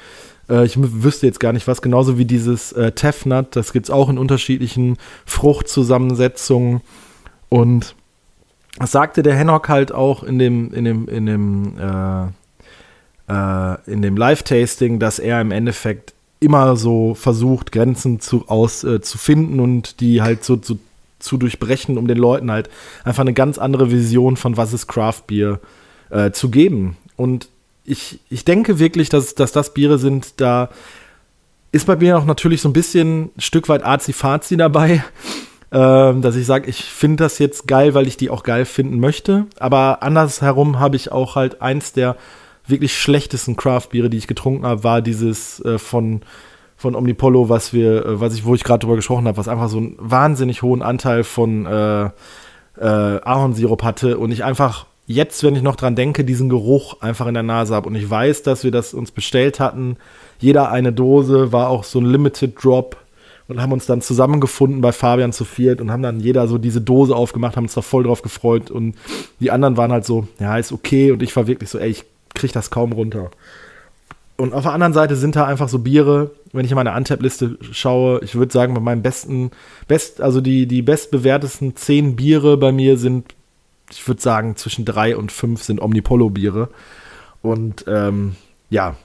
Äh, 0.49 0.65
ich 0.65 0.77
wüsste 0.79 1.27
jetzt 1.27 1.41
gar 1.41 1.53
nicht 1.53 1.67
was, 1.67 1.83
genauso 1.83 2.19
wie 2.19 2.25
dieses 2.25 2.73
äh, 2.73 2.93
Tefnut, 2.93 3.57
das 3.57 3.73
gibt 3.73 3.87
es 3.87 3.91
auch 3.91 4.09
in 4.09 4.19
unterschiedlichen 4.19 4.97
Fruchtzusammensetzungen. 5.27 6.81
Und 7.49 7.95
das 8.79 8.93
sagte 8.93 9.23
der 9.23 9.37
Hennock 9.37 9.69
halt 9.69 9.93
auch 9.93 10.23
in 10.23 10.39
dem, 10.39 10.73
in 10.73 10.85
dem, 10.85 11.09
in 11.09 11.27
dem, 11.27 11.75
äh, 11.79 12.27
äh, 13.29 13.77
in 13.87 14.03
dem 14.03 14.17
Live-Tasting, 14.17 14.99
dass 14.99 15.19
er 15.19 15.41
im 15.41 15.51
Endeffekt 15.51 16.15
immer 16.41 16.77
so 16.77 17.15
versucht, 17.15 17.73
Grenzen 17.73 18.21
zu, 18.21 18.49
aus, 18.49 18.85
äh, 18.85 19.01
zu 19.01 19.19
finden 19.19 19.61
und 19.61 20.01
die 20.01 20.23
halt 20.23 20.45
so 20.45 20.57
zu, 20.57 20.79
zu 21.19 21.37
durchbrechen, 21.37 21.97
um 21.99 22.07
den 22.07 22.19
Leuten 22.19 22.51
halt 22.51 22.69
einfach 23.05 23.23
eine 23.23 23.35
ganz 23.35 23.59
andere 23.59 23.91
Vision 23.91 24.37
von 24.37 24.57
was 24.57 24.73
ist 24.73 24.87
Craft 24.87 25.23
Beer 25.27 25.61
äh, 26.11 26.31
zu 26.33 26.51
geben. 26.51 26.97
Und 27.17 27.49
ich, 27.85 28.21
ich 28.29 28.45
denke 28.45 28.79
wirklich, 28.79 29.09
dass, 29.09 29.35
dass 29.35 29.53
das 29.53 29.75
Biere 29.75 29.99
sind, 29.99 30.41
da 30.41 30.71
ist 31.73 31.87
bei 31.87 31.97
mir 31.97 32.19
auch 32.19 32.25
natürlich 32.25 32.61
so 32.61 32.69
ein 32.69 32.75
bisschen 32.75 33.31
ein 33.37 33.41
Stück 33.41 33.69
weit 33.69 33.85
Azi-Fazi 33.85 34.57
dabei 34.57 35.03
ähm, 35.75 36.23
dass 36.23 36.37
ich 36.37 36.47
sage, 36.47 36.71
ich 36.71 36.85
finde 36.85 37.25
das 37.25 37.41
jetzt 37.41 37.67
geil, 37.67 37.95
weil 37.95 38.07
ich 38.07 38.17
die 38.17 38.31
auch 38.31 38.45
geil 38.45 38.65
finden 38.65 39.01
möchte. 39.01 39.47
Aber 39.59 40.05
andersherum 40.05 40.79
habe 40.79 40.95
ich 40.95 41.11
auch 41.11 41.35
halt 41.35 41.61
eins 41.61 41.93
der 41.93 42.17
wirklich 42.67 42.97
schlechtesten 42.97 43.57
Craft-Biere, 43.57 44.11
die 44.11 44.19
ich 44.19 44.27
getrunken 44.27 44.67
habe, 44.67 44.85
war 44.85 45.03
dieses 45.03 45.61
äh, 45.65 45.79
von 45.79 46.23
von 46.77 46.97
Omnipollo, 46.97 47.49
was 47.49 47.73
wir, 47.73 48.05
äh, 48.05 48.21
was 48.21 48.35
ich, 48.35 48.45
wo 48.45 48.55
ich 48.55 48.65
gerade 48.65 48.81
drüber 48.81 48.97
gesprochen 48.97 49.27
habe, 49.27 49.39
was 49.39 49.49
einfach 49.49 49.69
so 49.69 49.79
einen 49.79 49.97
wahnsinnig 49.99 50.63
hohen 50.63 50.83
Anteil 50.83 51.25
von 51.25 51.67
äh, 51.67 52.05
äh, 52.05 52.11
Ahornsirup 52.79 53.83
hatte 53.83 54.19
und 54.19 54.33
ich 54.33 54.45
einfach 54.45 54.87
jetzt, 55.07 55.43
wenn 55.45 55.55
ich 55.55 55.63
noch 55.63 55.77
dran 55.77 55.97
denke, 55.97 56.25
diesen 56.25 56.49
Geruch 56.49 57.01
einfach 57.01 57.27
in 57.27 57.35
der 57.35 57.43
Nase 57.43 57.75
habe 57.75 57.89
und 57.89 57.95
ich 57.95 58.09
weiß, 58.09 58.43
dass 58.43 58.65
wir 58.65 58.71
das 58.71 58.95
uns 58.95 59.11
bestellt 59.11 59.61
hatten. 59.61 59.97
Jeder 60.39 60.71
eine 60.71 60.93
Dose 60.93 61.53
war 61.53 61.69
auch 61.69 61.85
so 61.85 62.01
ein 62.01 62.07
Limited 62.07 62.63
Drop 62.63 62.97
und 63.47 63.61
haben 63.61 63.73
uns 63.73 63.87
dann 63.87 64.01
zusammengefunden 64.01 64.81
bei 64.81 64.93
Fabian 64.93 65.33
zu 65.33 65.45
viert 65.45 65.81
und 65.81 65.91
haben 65.91 66.03
dann 66.03 66.21
jeder 66.21 66.49
so 66.49 66.59
diese 66.59 66.81
Dose 66.81 67.15
aufgemacht, 67.15 67.57
haben 67.57 67.65
uns 67.65 67.75
da 67.75 67.83
voll 67.83 68.05
drauf 68.05 68.23
gefreut 68.23 68.71
und 68.71 68.95
die 69.41 69.51
anderen 69.51 69.77
waren 69.77 69.93
halt 69.93 70.07
so, 70.07 70.27
ja, 70.41 70.57
ist 70.57 70.73
okay 70.73 71.13
und 71.13 71.23
ich 71.23 71.37
war 71.37 71.47
wirklich 71.47 71.69
so, 71.69 71.79
ey, 71.79 71.91
ich 71.91 72.05
krieg 72.35 72.53
das 72.53 72.71
kaum 72.71 72.93
runter. 72.93 73.31
Und 74.37 74.53
auf 74.53 74.65
der 74.65 74.73
anderen 74.73 74.93
Seite 74.93 75.15
sind 75.15 75.37
da 75.37 75.47
einfach 75.47 75.69
so 75.69 75.79
Biere, 75.79 76.33
wenn 76.53 76.65
ich 76.65 76.73
in 76.73 76.77
meine 76.77 76.93
Untap-Liste 76.93 77.57
schaue, 77.71 78.21
ich 78.25 78.35
würde 78.35 78.53
sagen, 78.53 78.75
bei 78.75 78.81
meinem 78.81 79.03
besten, 79.03 79.53
best, 79.87 80.21
also 80.21 80.41
die, 80.41 80.67
die 80.67 80.83
bestbewertesten 80.83 81.77
zehn 81.77 82.17
Biere 82.17 82.57
bei 82.57 82.73
mir 82.73 82.97
sind, 82.97 83.35
ich 83.91 84.07
würde 84.09 84.21
sagen, 84.21 84.57
zwischen 84.57 84.85
drei 84.85 85.17
und 85.17 85.31
fünf 85.31 85.63
sind 85.63 85.81
Omnipollo-Biere. 85.81 86.69
Und 87.43 87.85
ähm, 87.87 88.35
ja, 88.71 88.97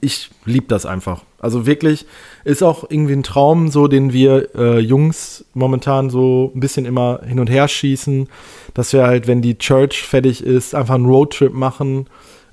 ich 0.00 0.30
liebe 0.44 0.66
das 0.66 0.86
einfach. 0.86 1.22
Also 1.40 1.66
wirklich 1.66 2.06
ist 2.44 2.62
auch 2.62 2.84
irgendwie 2.88 3.12
ein 3.12 3.22
Traum, 3.22 3.68
so 3.68 3.86
den 3.86 4.12
wir 4.12 4.54
äh, 4.54 4.78
Jungs 4.78 5.44
momentan 5.54 6.10
so 6.10 6.52
ein 6.54 6.60
bisschen 6.60 6.84
immer 6.84 7.20
hin 7.24 7.38
und 7.38 7.48
her 7.48 7.68
schießen, 7.68 8.28
dass 8.74 8.92
wir 8.92 9.06
halt, 9.06 9.26
wenn 9.26 9.42
die 9.42 9.58
Church 9.58 10.02
fertig 10.02 10.42
ist, 10.42 10.74
einfach 10.74 10.96
einen 10.96 11.06
Roadtrip 11.06 11.54
machen, 11.54 12.06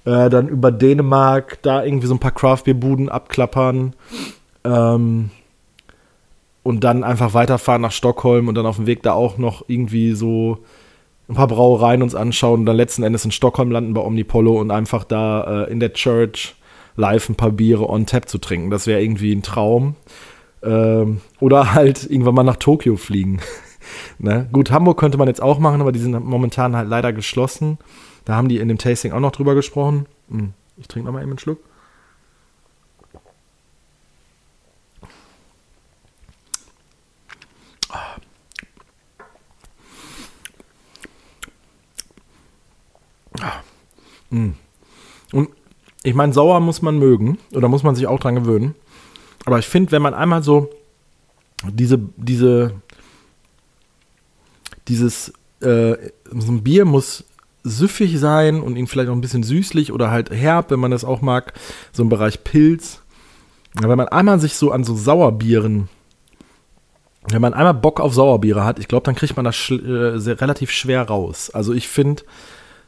äh, 0.06 0.30
dann 0.30 0.48
über 0.48 0.72
Dänemark 0.72 1.60
da 1.64 1.84
irgendwie 1.84 2.08
so 2.08 2.14
ein 2.14 2.20
paar 2.20 2.32
Craftbeer-Buden 2.32 3.10
abklappern 3.10 3.94
ähm, 4.64 5.32
und 6.62 6.84
dann 6.84 7.04
einfach 7.04 7.34
weiterfahren 7.34 7.82
nach 7.82 7.92
Stockholm 7.92 8.48
und 8.48 8.56
dann 8.56 8.68
auf 8.68 8.76
dem 8.76 8.86
Weg 8.86 9.02
da 9.02 9.14
auch 9.14 9.40
noch 9.40 9.66
irgendwie 9.68 10.14
so 10.14 10.60
ein 11.28 11.36
paar 11.36 11.48
Brauereien 11.48 12.04
uns 12.04 12.14
anschauen 12.14 12.62
und 12.62 12.66
dann 12.68 12.76
letzten 12.76 13.02
Endes 13.02 13.26
in 13.26 13.32
Stockholm 13.32 13.72
landen 13.72 13.96
bei 13.96 14.02
Omnipollo 14.02 14.60
und 14.60 14.70
einfach 14.70 15.04
da 15.04 15.64
äh, 15.64 15.72
in 15.72 15.80
der 15.80 15.94
Church 15.94 16.56
live 16.96 17.30
ein 17.30 17.36
paar 17.36 17.52
Biere 17.52 17.90
on 17.90 18.06
tap 18.06 18.30
zu 18.30 18.38
trinken. 18.38 18.70
Das 18.70 18.88
wäre 18.88 19.02
irgendwie 19.02 19.34
ein 19.34 19.44
Traum. 19.44 19.96
Ähm, 20.64 21.22
oder 21.40 21.74
halt 21.74 22.10
irgendwann 22.10 22.36
mal 22.36 22.44
nach 22.44 22.56
Tokio 22.56 22.96
fliegen. 22.96 23.40
ne? 24.20 24.48
Gut, 24.52 24.72
Hamburg 24.72 25.00
könnte 25.00 25.18
man 25.18 25.28
jetzt 25.28 25.42
auch 25.42 25.60
machen, 25.60 25.82
aber 25.82 25.92
die 25.92 26.00
sind 26.00 26.24
momentan 26.24 26.76
halt 26.76 26.90
leider 26.90 27.14
geschlossen. 27.14 27.78
Da 28.26 28.36
haben 28.36 28.50
die 28.50 28.58
in 28.58 28.68
dem 28.68 28.78
Tasting 28.78 29.12
auch 29.12 29.20
noch 29.20 29.32
drüber 29.32 29.54
gesprochen. 29.56 30.08
Hm, 30.30 30.54
ich 30.78 30.88
trinke 30.88 31.06
noch 31.06 31.14
mal 31.14 31.22
eben 31.22 31.32
einen 31.32 31.40
Schluck. 31.40 31.60
Mm. 44.32 44.52
Und 45.32 45.50
ich 46.06 46.14
meine, 46.14 46.34
sauer 46.34 46.60
muss 46.60 46.82
man 46.82 47.00
mögen 47.00 47.40
oder 47.54 47.68
muss 47.68 47.84
man 47.84 47.96
sich 47.96 48.06
auch 48.08 48.20
dran 48.20 48.36
gewöhnen. 48.36 48.76
Aber 49.46 49.60
ich 49.60 49.66
finde, 49.66 49.92
wenn 49.92 50.02
man 50.02 50.14
einmal 50.14 50.44
so 50.44 50.70
diese, 51.68 52.00
diese, 52.18 52.74
dieses, 54.88 55.34
äh, 55.62 55.96
so 56.32 56.52
ein 56.52 56.64
Bier 56.64 56.86
muss 56.86 57.24
süffig 57.64 58.20
sein 58.20 58.62
und 58.62 58.76
ihn 58.76 58.86
vielleicht 58.86 59.10
auch 59.10 59.16
ein 59.16 59.22
bisschen 59.22 59.42
süßlich 59.42 59.92
oder 59.92 60.12
halt 60.12 60.30
herb, 60.30 60.70
wenn 60.70 60.80
man 60.80 60.92
das 60.92 61.04
auch 61.04 61.22
mag, 61.22 61.54
so 61.92 62.04
im 62.04 62.10
Bereich 62.10 62.44
Pilz. 62.44 63.02
wenn 63.74 63.98
man 63.98 64.08
einmal 64.08 64.40
sich 64.40 64.56
so 64.56 64.72
an 64.72 64.84
so 64.84 64.96
Sauerbieren, 64.96 65.90
wenn 67.30 67.42
man 67.42 67.56
einmal 67.56 67.74
Bock 67.74 68.00
auf 68.00 68.14
Sauerbiere 68.14 68.64
hat, 68.64 68.78
ich 68.78 68.88
glaube, 68.88 69.06
dann 69.06 69.16
kriegt 69.16 69.36
man 69.36 69.46
das 69.46 69.56
sch 69.56 69.72
äh, 69.72 70.20
sehr, 70.20 70.40
relativ 70.40 70.70
schwer 70.70 71.02
raus. 71.02 71.50
Also 71.50 71.74
ich 71.74 71.88
finde 71.88 72.22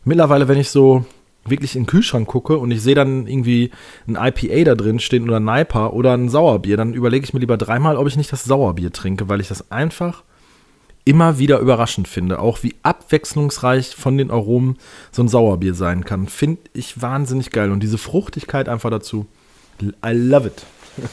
mittlerweile, 0.04 0.48
wenn 0.48 0.60
ich 0.60 0.70
so 0.70 1.04
wirklich 1.50 1.76
in 1.76 1.84
den 1.84 1.88
Kühlschrank 1.88 2.28
gucke 2.28 2.58
und 2.58 2.72
ich 2.72 2.82
sehe 2.82 2.96
dann 2.96 3.28
irgendwie 3.28 3.72
ein 4.08 4.16
IPA 4.16 4.64
da 4.64 4.76
drin 4.76 5.00
stehen 5.00 5.24
oder 5.24 5.40
ein 5.40 5.46
Niper 5.46 5.94
oder 5.94 6.14
ein 6.14 6.30
Sauerbier, 6.30 6.78
dann 6.78 6.94
überlege 6.94 7.24
ich 7.24 7.34
mir 7.34 7.40
lieber 7.40 7.58
dreimal, 7.58 7.98
ob 7.98 8.08
ich 8.08 8.18
nicht 8.18 8.32
das 8.32 8.44
Sauerbier 8.44 8.92
trinke, 8.92 9.30
weil 9.30 9.42
ich 9.42 9.48
das 9.48 9.72
einfach 9.72 10.24
immer 11.08 11.40
wieder 11.40 11.60
überraschend 11.60 12.08
finde. 12.08 12.40
Auch 12.40 12.64
wie 12.64 12.76
abwechslungsreich 12.84 13.96
von 13.96 14.18
den 14.18 14.30
Aromen 14.30 14.78
so 15.12 15.24
ein 15.24 15.30
Sauerbier 15.30 15.74
sein 15.74 16.04
kann. 16.04 16.28
Finde 16.28 16.62
ich 16.74 17.02
wahnsinnig 17.02 17.52
geil. 17.52 17.72
Und 17.72 17.82
diese 17.82 17.98
Fruchtigkeit 17.98 18.68
einfach 18.68 18.90
dazu. 18.90 19.26
I 19.82 20.12
love 20.12 20.48
it. 20.48 20.66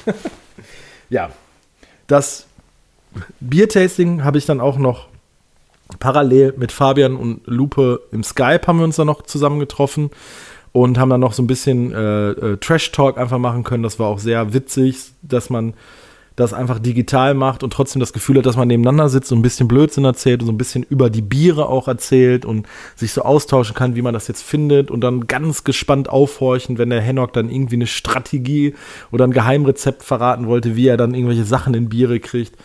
ja. 1.10 1.30
Das 2.08 2.46
Biertasting 3.38 4.24
habe 4.24 4.38
ich 4.38 4.46
dann 4.46 4.60
auch 4.60 4.78
noch 4.78 5.06
parallel 5.98 6.54
mit 6.56 6.72
Fabian 6.72 7.16
und 7.16 7.40
Lupe 7.46 8.00
im 8.12 8.22
Skype 8.22 8.62
haben 8.66 8.78
wir 8.78 8.84
uns 8.84 8.96
dann 8.96 9.06
noch 9.06 9.22
zusammen 9.22 9.60
getroffen 9.60 10.10
und 10.72 10.98
haben 10.98 11.10
dann 11.10 11.20
noch 11.20 11.32
so 11.32 11.42
ein 11.42 11.46
bisschen 11.46 11.92
äh, 11.92 12.30
äh, 12.30 12.56
Trash-Talk 12.56 13.16
einfach 13.16 13.38
machen 13.38 13.62
können. 13.64 13.82
Das 13.82 13.98
war 13.98 14.08
auch 14.08 14.18
sehr 14.18 14.52
witzig, 14.52 15.12
dass 15.22 15.48
man 15.48 15.74
das 16.36 16.52
einfach 16.52 16.80
digital 16.80 17.34
macht 17.34 17.62
und 17.62 17.72
trotzdem 17.72 18.00
das 18.00 18.12
Gefühl 18.12 18.38
hat, 18.38 18.46
dass 18.46 18.56
man 18.56 18.66
nebeneinander 18.66 19.08
sitzt 19.08 19.30
und 19.30 19.38
ein 19.38 19.42
bisschen 19.42 19.68
Blödsinn 19.68 20.04
erzählt 20.04 20.40
und 20.40 20.46
so 20.46 20.52
ein 20.52 20.58
bisschen 20.58 20.82
über 20.82 21.10
die 21.10 21.22
Biere 21.22 21.68
auch 21.68 21.86
erzählt 21.86 22.44
und 22.44 22.66
sich 22.96 23.12
so 23.12 23.22
austauschen 23.22 23.76
kann, 23.76 23.94
wie 23.94 24.02
man 24.02 24.14
das 24.14 24.26
jetzt 24.26 24.42
findet 24.42 24.90
und 24.90 25.00
dann 25.00 25.28
ganz 25.28 25.62
gespannt 25.62 26.08
aufhorchen, 26.08 26.76
wenn 26.76 26.90
der 26.90 27.00
Hennock 27.00 27.32
dann 27.34 27.48
irgendwie 27.48 27.76
eine 27.76 27.86
Strategie 27.86 28.74
oder 29.12 29.24
ein 29.24 29.32
Geheimrezept 29.32 30.02
verraten 30.02 30.48
wollte, 30.48 30.74
wie 30.74 30.88
er 30.88 30.96
dann 30.96 31.14
irgendwelche 31.14 31.44
Sachen 31.44 31.72
in 31.74 31.88
Biere 31.88 32.18
kriegt. 32.18 32.56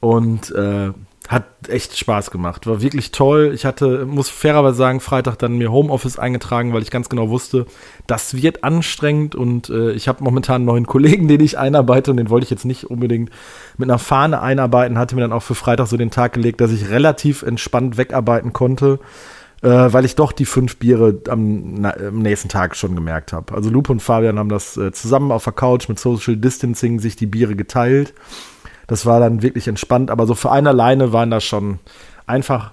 Und 0.00 0.50
äh, 0.52 0.92
hat 1.28 1.44
echt 1.68 1.96
Spaß 1.98 2.30
gemacht. 2.30 2.66
War 2.66 2.80
wirklich 2.82 3.10
toll. 3.10 3.52
Ich 3.54 3.64
hatte, 3.64 4.06
muss 4.06 4.28
fairerweise 4.28 4.76
sagen, 4.76 5.00
Freitag 5.00 5.36
dann 5.36 5.58
mir 5.58 5.72
Homeoffice 5.72 6.18
eingetragen, 6.18 6.72
weil 6.72 6.82
ich 6.82 6.90
ganz 6.90 7.08
genau 7.08 7.30
wusste, 7.30 7.66
das 8.06 8.34
wird 8.34 8.62
anstrengend 8.62 9.34
und 9.34 9.68
äh, 9.68 9.90
ich 9.92 10.08
habe 10.08 10.22
momentan 10.22 10.56
einen 10.56 10.66
neuen 10.66 10.86
Kollegen, 10.86 11.26
den 11.28 11.40
ich 11.40 11.58
einarbeite 11.58 12.10
und 12.10 12.16
den 12.16 12.30
wollte 12.30 12.44
ich 12.44 12.50
jetzt 12.50 12.64
nicht 12.64 12.84
unbedingt 12.84 13.30
mit 13.76 13.90
einer 13.90 13.98
Fahne 13.98 14.40
einarbeiten. 14.40 14.98
Hatte 14.98 15.16
mir 15.16 15.22
dann 15.22 15.32
auch 15.32 15.42
für 15.42 15.54
Freitag 15.56 15.88
so 15.88 15.96
den 15.96 16.10
Tag 16.10 16.34
gelegt, 16.34 16.60
dass 16.60 16.70
ich 16.70 16.90
relativ 16.90 17.42
entspannt 17.42 17.96
wegarbeiten 17.96 18.52
konnte, 18.52 19.00
äh, 19.62 19.68
weil 19.68 20.04
ich 20.04 20.14
doch 20.14 20.30
die 20.30 20.44
fünf 20.44 20.76
Biere 20.76 21.20
am, 21.28 21.80
na, 21.80 21.94
am 21.96 22.20
nächsten 22.20 22.48
Tag 22.48 22.76
schon 22.76 22.94
gemerkt 22.94 23.32
habe. 23.32 23.52
Also 23.54 23.70
Lupe 23.70 23.90
und 23.90 24.00
Fabian 24.00 24.38
haben 24.38 24.48
das 24.48 24.76
äh, 24.76 24.92
zusammen 24.92 25.32
auf 25.32 25.44
der 25.44 25.54
Couch 25.54 25.88
mit 25.88 25.98
Social 25.98 26.36
Distancing 26.36 27.00
sich 27.00 27.16
die 27.16 27.26
Biere 27.26 27.56
geteilt. 27.56 28.14
Das 28.86 29.06
war 29.06 29.20
dann 29.20 29.42
wirklich 29.42 29.68
entspannt, 29.68 30.10
aber 30.10 30.26
so 30.26 30.34
für 30.34 30.50
einen 30.50 30.66
alleine 30.66 31.12
waren 31.12 31.30
das 31.30 31.44
schon 31.44 31.80
einfach 32.26 32.72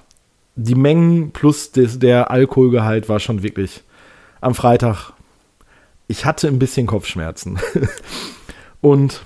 die 0.55 0.75
Mengen 0.75 1.31
plus 1.31 1.71
des, 1.71 1.99
der 1.99 2.29
Alkoholgehalt 2.29 3.09
war 3.09 3.19
schon 3.19 3.41
wirklich 3.43 3.83
am 4.41 4.53
Freitag. 4.53 5.13
Ich 6.07 6.25
hatte 6.25 6.47
ein 6.47 6.59
bisschen 6.59 6.85
Kopfschmerzen. 6.85 7.59
Und 8.81 9.23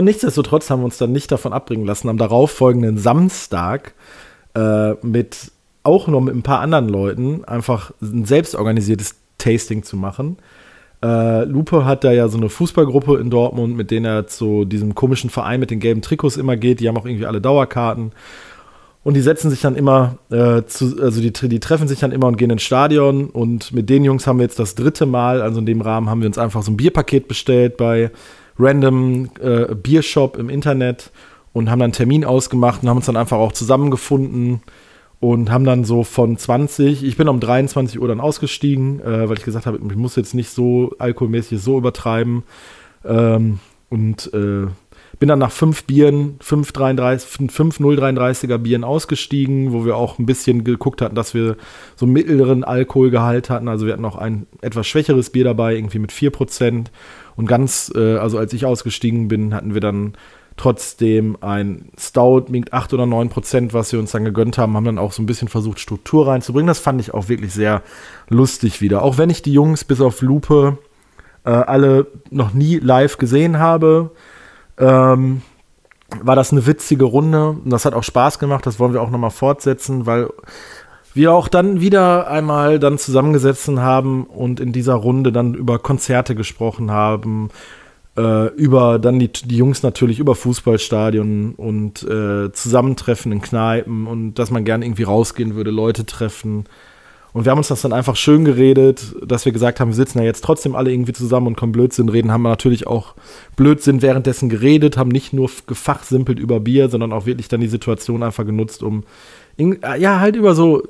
nichtsdestotrotz 0.00 0.70
haben 0.70 0.80
wir 0.80 0.84
uns 0.84 0.98
dann 0.98 1.12
nicht 1.12 1.32
davon 1.32 1.52
abbringen 1.52 1.86
lassen, 1.86 2.08
am 2.08 2.18
darauffolgenden 2.18 2.98
Samstag 2.98 3.94
äh, 4.54 4.92
mit 5.02 5.50
auch 5.82 6.08
noch 6.08 6.20
mit 6.20 6.34
ein 6.34 6.42
paar 6.42 6.60
anderen 6.60 6.88
Leuten 6.88 7.44
einfach 7.44 7.92
ein 8.02 8.24
selbstorganisiertes 8.24 9.16
Tasting 9.38 9.82
zu 9.82 9.96
machen. 9.96 10.36
Äh, 11.06 11.44
Lupe 11.44 11.84
hat 11.84 12.02
da 12.02 12.10
ja 12.10 12.26
so 12.26 12.36
eine 12.36 12.48
Fußballgruppe 12.48 13.18
in 13.18 13.30
Dortmund, 13.30 13.76
mit 13.76 13.92
denen 13.92 14.06
er 14.06 14.26
zu 14.26 14.64
diesem 14.64 14.94
komischen 14.96 15.30
Verein 15.30 15.60
mit 15.60 15.70
den 15.70 15.78
gelben 15.78 16.02
Trikots 16.02 16.36
immer 16.36 16.56
geht. 16.56 16.80
Die 16.80 16.88
haben 16.88 16.96
auch 16.96 17.06
irgendwie 17.06 17.26
alle 17.26 17.40
Dauerkarten. 17.40 18.12
Und 19.04 19.14
die 19.14 19.20
setzen 19.20 19.50
sich 19.50 19.60
dann 19.60 19.76
immer, 19.76 20.18
äh, 20.30 20.64
zu, 20.64 21.00
also 21.00 21.20
die, 21.20 21.30
die 21.30 21.60
treffen 21.60 21.86
sich 21.86 22.00
dann 22.00 22.10
immer 22.10 22.26
und 22.26 22.38
gehen 22.38 22.50
ins 22.50 22.62
Stadion. 22.64 23.30
Und 23.30 23.72
mit 23.72 23.88
den 23.88 24.02
Jungs 24.02 24.26
haben 24.26 24.38
wir 24.38 24.42
jetzt 24.42 24.58
das 24.58 24.74
dritte 24.74 25.06
Mal, 25.06 25.42
also 25.42 25.60
in 25.60 25.66
dem 25.66 25.80
Rahmen 25.80 26.10
haben 26.10 26.22
wir 26.22 26.26
uns 26.26 26.38
einfach 26.38 26.62
so 26.64 26.72
ein 26.72 26.76
Bierpaket 26.76 27.28
bestellt 27.28 27.76
bei 27.76 28.10
Random 28.58 29.30
äh, 29.40 29.76
Biershop 29.76 30.36
im 30.36 30.48
Internet 30.48 31.12
und 31.52 31.70
haben 31.70 31.78
dann 31.78 31.86
einen 31.86 31.92
Termin 31.92 32.24
ausgemacht 32.24 32.82
und 32.82 32.88
haben 32.88 32.96
uns 32.96 33.06
dann 33.06 33.16
einfach 33.16 33.38
auch 33.38 33.52
zusammengefunden 33.52 34.62
und 35.20 35.50
haben 35.50 35.64
dann 35.64 35.84
so 35.84 36.04
von 36.04 36.36
20, 36.36 37.02
ich 37.04 37.16
bin 37.16 37.28
um 37.28 37.40
23 37.40 38.00
Uhr 38.00 38.08
dann 38.08 38.20
ausgestiegen, 38.20 39.00
äh, 39.00 39.28
weil 39.28 39.38
ich 39.38 39.44
gesagt 39.44 39.66
habe, 39.66 39.78
ich 39.78 39.96
muss 39.96 40.16
jetzt 40.16 40.34
nicht 40.34 40.50
so 40.50 40.94
alkoholmäßig 40.98 41.60
so 41.60 41.78
übertreiben. 41.78 42.42
Ähm, 43.04 43.60
und 43.88 44.32
äh, 44.34 44.66
bin 45.18 45.28
dann 45.28 45.38
nach 45.38 45.52
fünf 45.52 45.84
Bieren, 45.84 46.36
fünf, 46.40 46.72
33, 46.72 47.50
fünf 47.50 47.80
0,33er 47.80 48.58
Bieren 48.58 48.84
ausgestiegen, 48.84 49.72
wo 49.72 49.84
wir 49.84 49.96
auch 49.96 50.18
ein 50.18 50.26
bisschen 50.26 50.64
geguckt 50.64 51.00
hatten, 51.00 51.14
dass 51.14 51.32
wir 51.32 51.56
so 51.94 52.06
mittleren 52.06 52.64
Alkoholgehalt 52.64 53.48
hatten. 53.48 53.68
Also 53.68 53.86
wir 53.86 53.94
hatten 53.94 54.02
noch 54.02 54.16
ein 54.16 54.46
etwas 54.60 54.86
schwächeres 54.86 55.30
Bier 55.30 55.44
dabei, 55.44 55.74
irgendwie 55.74 56.00
mit 56.00 56.12
4%. 56.12 56.86
Und 57.36 57.46
ganz, 57.46 57.90
äh, 57.94 58.16
also 58.16 58.36
als 58.38 58.52
ich 58.52 58.66
ausgestiegen 58.66 59.28
bin, 59.28 59.54
hatten 59.54 59.72
wir 59.72 59.80
dann 59.80 60.14
trotzdem 60.56 61.36
ein 61.40 61.90
Stout 61.98 62.46
mit 62.48 62.72
8 62.72 62.94
oder 62.94 63.06
9 63.06 63.28
Prozent, 63.28 63.74
was 63.74 63.92
wir 63.92 63.98
uns 63.98 64.12
dann 64.12 64.24
gegönnt 64.24 64.58
haben, 64.58 64.74
haben 64.74 64.84
dann 64.84 64.98
auch 64.98 65.12
so 65.12 65.22
ein 65.22 65.26
bisschen 65.26 65.48
versucht, 65.48 65.80
Struktur 65.80 66.28
reinzubringen. 66.28 66.66
Das 66.66 66.78
fand 66.78 67.00
ich 67.00 67.12
auch 67.12 67.28
wirklich 67.28 67.52
sehr 67.52 67.82
lustig 68.28 68.80
wieder. 68.80 69.02
Auch 69.02 69.18
wenn 69.18 69.30
ich 69.30 69.42
die 69.42 69.52
Jungs 69.52 69.84
bis 69.84 70.00
auf 70.00 70.22
Lupe 70.22 70.78
äh, 71.44 71.50
alle 71.50 72.06
noch 72.30 72.54
nie 72.54 72.78
live 72.78 73.18
gesehen 73.18 73.58
habe, 73.58 74.10
ähm, 74.78 75.42
war 76.22 76.36
das 76.36 76.52
eine 76.52 76.66
witzige 76.66 77.04
Runde 77.04 77.50
und 77.50 77.70
das 77.70 77.84
hat 77.84 77.94
auch 77.94 78.04
Spaß 78.04 78.38
gemacht. 78.38 78.64
Das 78.66 78.78
wollen 78.78 78.92
wir 78.92 79.02
auch 79.02 79.10
nochmal 79.10 79.30
fortsetzen, 79.30 80.06
weil 80.06 80.28
wir 81.14 81.32
auch 81.32 81.48
dann 81.48 81.80
wieder 81.80 82.28
einmal 82.30 82.78
dann 82.78 82.98
zusammengesessen 82.98 83.80
haben 83.80 84.24
und 84.24 84.60
in 84.60 84.72
dieser 84.72 84.94
Runde 84.94 85.32
dann 85.32 85.54
über 85.54 85.78
Konzerte 85.78 86.34
gesprochen 86.34 86.90
haben, 86.90 87.48
äh, 88.16 88.46
über 88.54 88.98
dann 88.98 89.18
die, 89.18 89.30
die 89.30 89.56
Jungs 89.56 89.82
natürlich 89.82 90.18
über 90.18 90.34
Fußballstadion 90.34 91.54
und 91.54 92.02
äh, 92.02 92.52
Zusammentreffen 92.52 93.32
in 93.32 93.40
Kneipen 93.40 94.06
und 94.06 94.34
dass 94.34 94.50
man 94.50 94.64
gern 94.64 94.82
irgendwie 94.82 95.04
rausgehen 95.04 95.54
würde, 95.54 95.70
Leute 95.70 96.06
treffen. 96.06 96.64
Und 97.32 97.44
wir 97.44 97.50
haben 97.50 97.58
uns 97.58 97.68
das 97.68 97.82
dann 97.82 97.92
einfach 97.92 98.16
schön 98.16 98.46
geredet, 98.46 99.14
dass 99.22 99.44
wir 99.44 99.52
gesagt 99.52 99.78
haben, 99.78 99.90
wir 99.90 99.94
sitzen 99.94 100.20
ja 100.20 100.24
jetzt 100.24 100.42
trotzdem 100.42 100.74
alle 100.74 100.90
irgendwie 100.90 101.12
zusammen 101.12 101.48
und 101.48 101.56
kommen 101.56 101.72
Blödsinn 101.72 102.08
reden, 102.08 102.32
haben 102.32 102.40
wir 102.40 102.48
natürlich 102.48 102.86
auch 102.86 103.14
Blödsinn 103.56 104.00
währenddessen 104.00 104.48
geredet, 104.48 104.96
haben 104.96 105.10
nicht 105.10 105.34
nur 105.34 105.50
gefachsimpelt 105.66 106.38
über 106.38 106.60
Bier, 106.60 106.88
sondern 106.88 107.12
auch 107.12 107.26
wirklich 107.26 107.48
dann 107.48 107.60
die 107.60 107.68
Situation 107.68 108.22
einfach 108.22 108.46
genutzt, 108.46 108.82
um 108.82 109.04
in, 109.58 109.80
ja 109.98 110.20
halt 110.20 110.36
über 110.36 110.54
so 110.54 110.82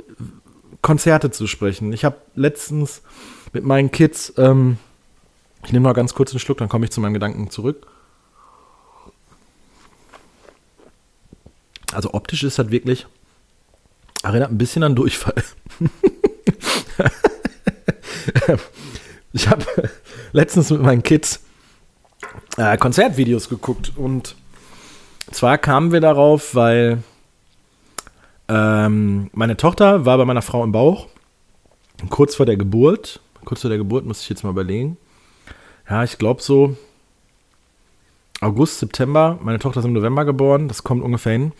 Konzerte 0.82 1.32
zu 1.32 1.48
sprechen. 1.48 1.92
Ich 1.92 2.04
habe 2.04 2.18
letztens 2.36 3.02
mit 3.52 3.64
meinen 3.64 3.90
Kids 3.90 4.32
ähm, 4.36 4.76
ich 5.66 5.72
nehme 5.72 5.84
mal 5.84 5.92
ganz 5.92 6.14
kurz 6.14 6.30
einen 6.30 6.40
Schluck, 6.40 6.58
dann 6.58 6.68
komme 6.68 6.86
ich 6.86 6.92
zu 6.92 7.00
meinem 7.00 7.14
Gedanken 7.14 7.50
zurück. 7.50 7.86
Also 11.92 12.14
optisch 12.14 12.44
ist 12.44 12.58
das 12.58 12.70
wirklich, 12.70 13.06
erinnert 14.22 14.50
ein 14.50 14.58
bisschen 14.58 14.82
an 14.82 14.94
Durchfall. 14.94 15.42
ich 19.32 19.48
habe 19.48 19.64
letztens 20.32 20.70
mit 20.70 20.82
meinen 20.82 21.02
Kids 21.02 21.40
äh, 22.56 22.76
Konzertvideos 22.76 23.48
geguckt 23.48 23.92
und 23.96 24.36
zwar 25.30 25.58
kamen 25.58 25.92
wir 25.92 26.00
darauf, 26.00 26.54
weil 26.54 27.02
Ähm, 28.48 29.28
meine 29.32 29.56
Tochter 29.56 30.04
war 30.04 30.18
bei 30.18 30.24
meiner 30.24 30.42
Frau 30.42 30.62
im 30.62 30.70
Bauch, 30.70 31.08
kurz 32.10 32.36
vor 32.36 32.46
der 32.46 32.56
Geburt. 32.56 33.20
Kurz 33.44 33.62
vor 33.62 33.70
der 33.70 33.78
Geburt 33.78 34.04
muss 34.04 34.22
ich 34.22 34.28
jetzt 34.28 34.44
mal 34.44 34.50
überlegen. 34.50 34.96
Ja, 35.88 36.02
ich 36.02 36.18
glaube 36.18 36.42
so 36.42 36.76
August, 38.40 38.80
September. 38.80 39.38
Meine 39.42 39.58
Tochter 39.58 39.80
ist 39.80 39.86
im 39.86 39.92
November 39.92 40.24
geboren, 40.24 40.68
das 40.68 40.82
kommt 40.82 41.02
ungefähr 41.02 41.32
hin. 41.32 41.52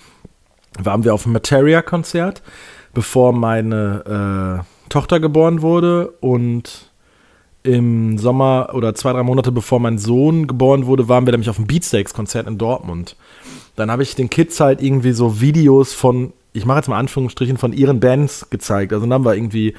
Waren 0.79 1.05
wir 1.05 1.15
auf 1.15 1.23
dem 1.23 1.33
Materia-Konzert, 1.33 2.43
bevor 2.93 3.33
meine 3.33 4.65
äh, 4.65 4.91
Tochter 4.91 5.21
geboren 5.21 5.63
wurde 5.63 6.09
und 6.21 6.91
im 7.63 8.19
Sommer 8.19 8.71
oder 8.75 8.95
zwei, 8.95 9.13
drei 9.13 9.23
Monate 9.23 9.51
bevor 9.53 9.81
mein 9.81 9.99
Sohn 9.99 10.47
geboren 10.47 10.87
wurde, 10.87 11.09
waren 11.09 11.27
wir 11.27 11.33
nämlich 11.33 11.51
auf 11.51 11.57
dem 11.57 11.67
Beatsteaks-Konzert 11.67 12.47
in 12.47 12.59
Dortmund. 12.59 13.17
Dann 13.75 13.91
habe 13.91 14.03
ich 14.03 14.15
den 14.15 14.31
Kids 14.31 14.61
halt 14.61 14.81
irgendwie 14.81 15.13
so 15.13 15.41
Videos 15.41 15.93
von, 15.93 16.33
ich 16.53 16.65
mache 16.65 16.79
jetzt 16.79 16.89
mal 16.89 16.99
Anführungsstrichen, 16.99 17.57
von 17.57 17.73
ihren 17.73 18.01
Bands 18.01 18.49
gezeigt. 18.51 18.93
Also 18.93 19.05
dann 19.05 19.15
haben 19.15 19.25
wir 19.25 19.35
irgendwie 19.35 19.75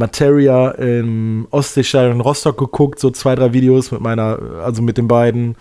Materia 0.00 0.70
im 0.72 1.46
Ostseestadion 1.50 2.16
in 2.16 2.20
Rostock 2.20 2.58
geguckt, 2.58 2.98
so 2.98 3.10
zwei, 3.10 3.36
drei 3.36 3.52
Videos 3.52 3.92
mit 3.92 4.00
meiner, 4.00 4.38
also 4.64 4.82
mit 4.82 4.98
den 4.98 5.06
beiden. 5.06 5.56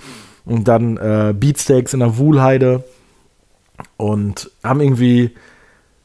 Und 0.46 0.68
dann 0.68 0.98
äh, 0.98 1.34
Beatsteaks 1.38 1.94
in 1.94 2.00
der 2.00 2.18
Wuhlheide. 2.18 2.84
Und 3.98 4.50
haben 4.64 4.82
irgendwie 4.82 5.36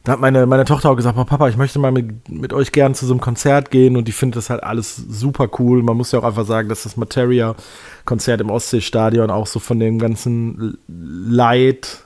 da 0.05 0.13
hat 0.13 0.21
meine, 0.21 0.45
meine 0.45 0.67
Tochter 0.67 0.91
auch 0.91 0.97
gesagt, 0.97 1.17
Papa, 1.17 1.49
ich 1.49 1.57
möchte 1.57 1.79
mal 1.79 1.91
mit, 1.91 2.29
mit 2.29 2.53
euch 2.53 2.73
gern 2.73 2.95
zu 2.95 3.07
so 3.07 3.15
einem 3.15 3.23
Konzert 3.23 3.71
gehen 3.71 3.97
und 3.97 4.07
die 4.07 4.13
findet 4.13 4.37
das 4.37 4.51
halt 4.51 4.63
alles 4.63 4.97
super 4.97 5.49
cool. 5.59 5.83
Man 5.83 5.97
muss 5.97 6.13
ja 6.13 6.19
auch 6.19 6.25
einfach 6.25 6.45
sagen, 6.45 6.69
dass 6.69 6.83
das 6.83 6.99
Materia-Konzert 6.99 8.43
im 8.43 8.51
Ostseestadion 8.51 9.31
auch 9.31 9.47
so 9.47 9.61
von 9.61 9.81
dem 9.81 9.99
ganzen 9.99 10.77
Light 10.87 12.04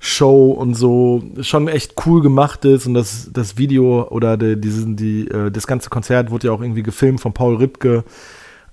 Show 0.00 0.50
und 0.50 0.74
so 0.74 1.22
schon 1.40 1.66
echt 1.66 1.94
cool 2.06 2.22
gemacht 2.22 2.64
ist 2.64 2.86
und 2.86 2.94
das, 2.94 3.30
das 3.32 3.58
Video 3.58 4.06
oder 4.08 4.36
die, 4.36 4.56
die, 4.56 5.28
äh, 5.28 5.50
das 5.50 5.66
ganze 5.66 5.90
Konzert 5.90 6.30
wurde 6.30 6.48
ja 6.48 6.52
auch 6.52 6.60
irgendwie 6.60 6.84
gefilmt 6.84 7.20
von 7.20 7.32
Paul 7.32 7.56
Ripke. 7.56 8.04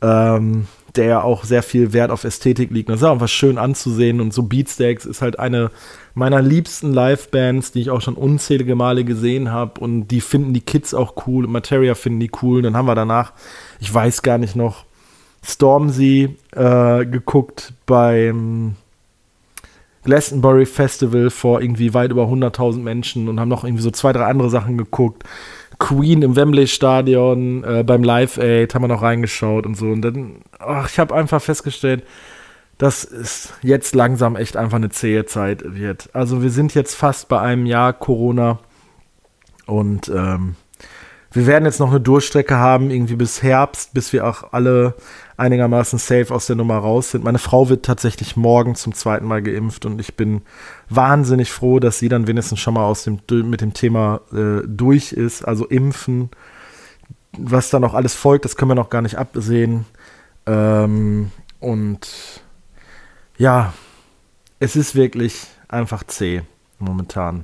Ähm, 0.01 0.67
der 0.95 1.05
ja 1.05 1.21
auch 1.21 1.43
sehr 1.43 1.63
viel 1.63 1.93
Wert 1.93 2.11
auf 2.11 2.23
Ästhetik 2.23 2.71
liegt. 2.71 2.89
Das 2.89 2.97
ist 2.97 3.03
auch 3.03 3.19
was 3.19 3.31
schön 3.31 3.57
anzusehen 3.57 4.21
und 4.21 4.33
so 4.33 4.43
Beatsteaks 4.43 5.05
ist 5.05 5.21
halt 5.21 5.39
eine 5.39 5.71
meiner 6.13 6.41
liebsten 6.41 6.93
Live-Bands, 6.93 7.73
die 7.73 7.81
ich 7.81 7.89
auch 7.89 8.01
schon 8.01 8.15
unzählige 8.15 8.75
Male 8.75 9.03
gesehen 9.03 9.51
habe 9.51 9.81
und 9.81 10.07
die 10.07 10.21
finden 10.21 10.53
die 10.53 10.61
Kids 10.61 10.93
auch 10.93 11.27
cool, 11.27 11.47
Materia 11.47 11.95
finden 11.95 12.21
die 12.21 12.31
cool. 12.41 12.57
Und 12.57 12.63
dann 12.63 12.77
haben 12.77 12.87
wir 12.87 12.95
danach, 12.95 13.33
ich 13.79 13.93
weiß 13.93 14.21
gar 14.21 14.37
nicht 14.37 14.55
noch, 14.55 14.85
Stormzy 15.43 16.37
äh, 16.53 17.05
geguckt 17.05 17.73
beim 17.85 18.75
Glastonbury 20.05 20.65
Festival 20.65 21.29
vor 21.29 21.61
irgendwie 21.61 21.93
weit 21.93 22.11
über 22.11 22.23
100.000 22.23 22.79
Menschen 22.79 23.27
und 23.27 23.39
haben 23.39 23.49
noch 23.49 23.63
irgendwie 23.63 23.83
so 23.83 23.91
zwei, 23.91 24.13
drei 24.13 24.25
andere 24.25 24.49
Sachen 24.49 24.77
geguckt. 24.77 25.23
Queen 25.77 26.21
im 26.21 26.35
Wembley 26.35 26.67
Stadion 26.67 27.63
äh, 27.63 27.83
beim 27.83 28.03
Live 28.03 28.37
Aid 28.37 28.73
haben 28.73 28.83
wir 28.83 28.87
noch 28.87 29.01
reingeschaut 29.01 29.65
und 29.65 29.75
so. 29.75 29.87
Und 29.87 30.01
dann, 30.01 30.37
ach, 30.59 30.89
ich 30.89 30.99
habe 30.99 31.13
einfach 31.13 31.41
festgestellt, 31.41 32.03
dass 32.77 33.03
es 33.03 33.53
jetzt 33.61 33.95
langsam 33.95 34.35
echt 34.35 34.57
einfach 34.57 34.77
eine 34.77 34.89
zähe 34.89 35.25
Zeit 35.25 35.63
wird. 35.65 36.09
Also 36.13 36.41
wir 36.41 36.49
sind 36.49 36.75
jetzt 36.75 36.95
fast 36.95 37.27
bei 37.27 37.39
einem 37.39 37.65
Jahr 37.65 37.93
Corona 37.93 38.59
und 39.65 40.09
ähm, 40.09 40.55
wir 41.35 41.47
werden 41.47 41.65
jetzt 41.65 41.79
noch 41.79 41.89
eine 41.89 41.99
Durchstrecke 41.99 42.55
haben, 42.55 42.89
irgendwie 42.91 43.17
bis 43.17 43.43
Herbst, 43.43 43.93
bis 43.93 44.13
wir 44.13 44.25
auch 44.25 44.53
alle 44.53 44.95
einigermaßen 45.35 45.99
safe 45.99 46.33
aus 46.33 46.47
der 46.47 46.55
Nummer 46.55 46.77
raus 46.77 47.11
sind. 47.11 47.25
Meine 47.25 47.39
Frau 47.39 47.67
wird 47.67 47.83
tatsächlich 47.83 48.37
morgen 48.37 48.75
zum 48.75 48.93
zweiten 48.93 49.25
Mal 49.25 49.41
geimpft 49.41 49.85
und 49.85 49.99
ich 49.99 50.15
bin 50.15 50.43
wahnsinnig 50.89 51.51
froh, 51.51 51.79
dass 51.79 51.99
sie 51.99 52.07
dann 52.07 52.27
wenigstens 52.27 52.59
schon 52.59 52.75
mal 52.75 52.85
aus 52.85 53.03
dem, 53.03 53.19
mit 53.49 53.59
dem 53.59 53.73
Thema 53.73 54.21
äh, 54.31 54.65
durch 54.65 55.11
ist. 55.11 55.45
Also 55.45 55.65
impfen, 55.65 56.29
was 57.37 57.69
dann 57.69 57.83
auch 57.83 57.93
alles 57.93 58.15
folgt, 58.15 58.45
das 58.45 58.55
können 58.55 58.71
wir 58.71 58.75
noch 58.75 58.89
gar 58.89 59.01
nicht 59.01 59.17
absehen. 59.17 59.85
Ähm, 60.45 61.31
und 61.59 62.07
ja, 63.37 63.73
es 64.59 64.77
ist 64.77 64.95
wirklich 64.95 65.47
einfach 65.67 66.05
zäh 66.05 66.43
momentan. 66.79 67.43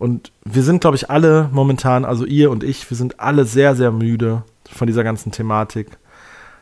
Und 0.00 0.32
wir 0.44 0.64
sind, 0.64 0.80
glaube 0.80 0.96
ich, 0.96 1.10
alle 1.10 1.48
momentan, 1.52 2.04
also 2.04 2.24
ihr 2.24 2.50
und 2.50 2.64
ich, 2.64 2.90
wir 2.90 2.96
sind 2.96 3.20
alle 3.20 3.44
sehr, 3.44 3.76
sehr 3.76 3.92
müde 3.92 4.42
von 4.68 4.88
dieser 4.88 5.04
ganzen 5.04 5.30
Thematik 5.30 5.98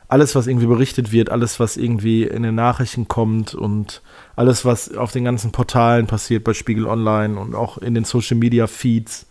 alles, 0.09 0.35
was 0.35 0.47
irgendwie 0.47 0.67
berichtet 0.67 1.13
wird, 1.13 1.31
alles, 1.31 1.61
was 1.61 1.77
irgendwie 1.77 2.25
in 2.25 2.43
den 2.43 2.55
Nachrichten 2.55 3.09
kommt 3.09 3.55
und 3.55 4.03
alles, 4.37 4.65
was 4.65 4.95
auf 4.97 5.13
den 5.13 5.25
ganzen 5.25 5.53
Portalen 5.53 6.07
passiert, 6.07 6.45
bei 6.45 6.55
Spiegel 6.55 6.87
Online 6.87 7.39
und 7.39 7.55
auch 7.55 7.77
in 7.79 7.95
den 7.95 8.05
Social 8.05 8.39
Media 8.39 8.67
Feeds. 8.67 9.27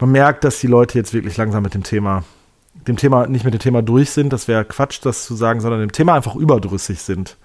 Man 0.00 0.10
merkt, 0.10 0.42
dass 0.42 0.58
die 0.58 0.66
Leute 0.66 0.98
jetzt 0.98 1.14
wirklich 1.14 1.36
langsam 1.36 1.62
mit 1.62 1.74
dem 1.74 1.84
Thema, 1.84 2.24
dem 2.88 2.96
Thema, 2.96 3.28
nicht 3.28 3.44
mit 3.44 3.54
dem 3.54 3.60
Thema 3.60 3.82
durch 3.82 4.10
sind, 4.10 4.32
das 4.32 4.48
wäre 4.48 4.64
Quatsch, 4.64 4.98
das 5.02 5.24
zu 5.24 5.36
sagen, 5.36 5.60
sondern 5.60 5.80
dem 5.80 5.92
Thema 5.92 6.14
einfach 6.14 6.34
überdrüssig 6.34 7.00
sind. 7.00 7.36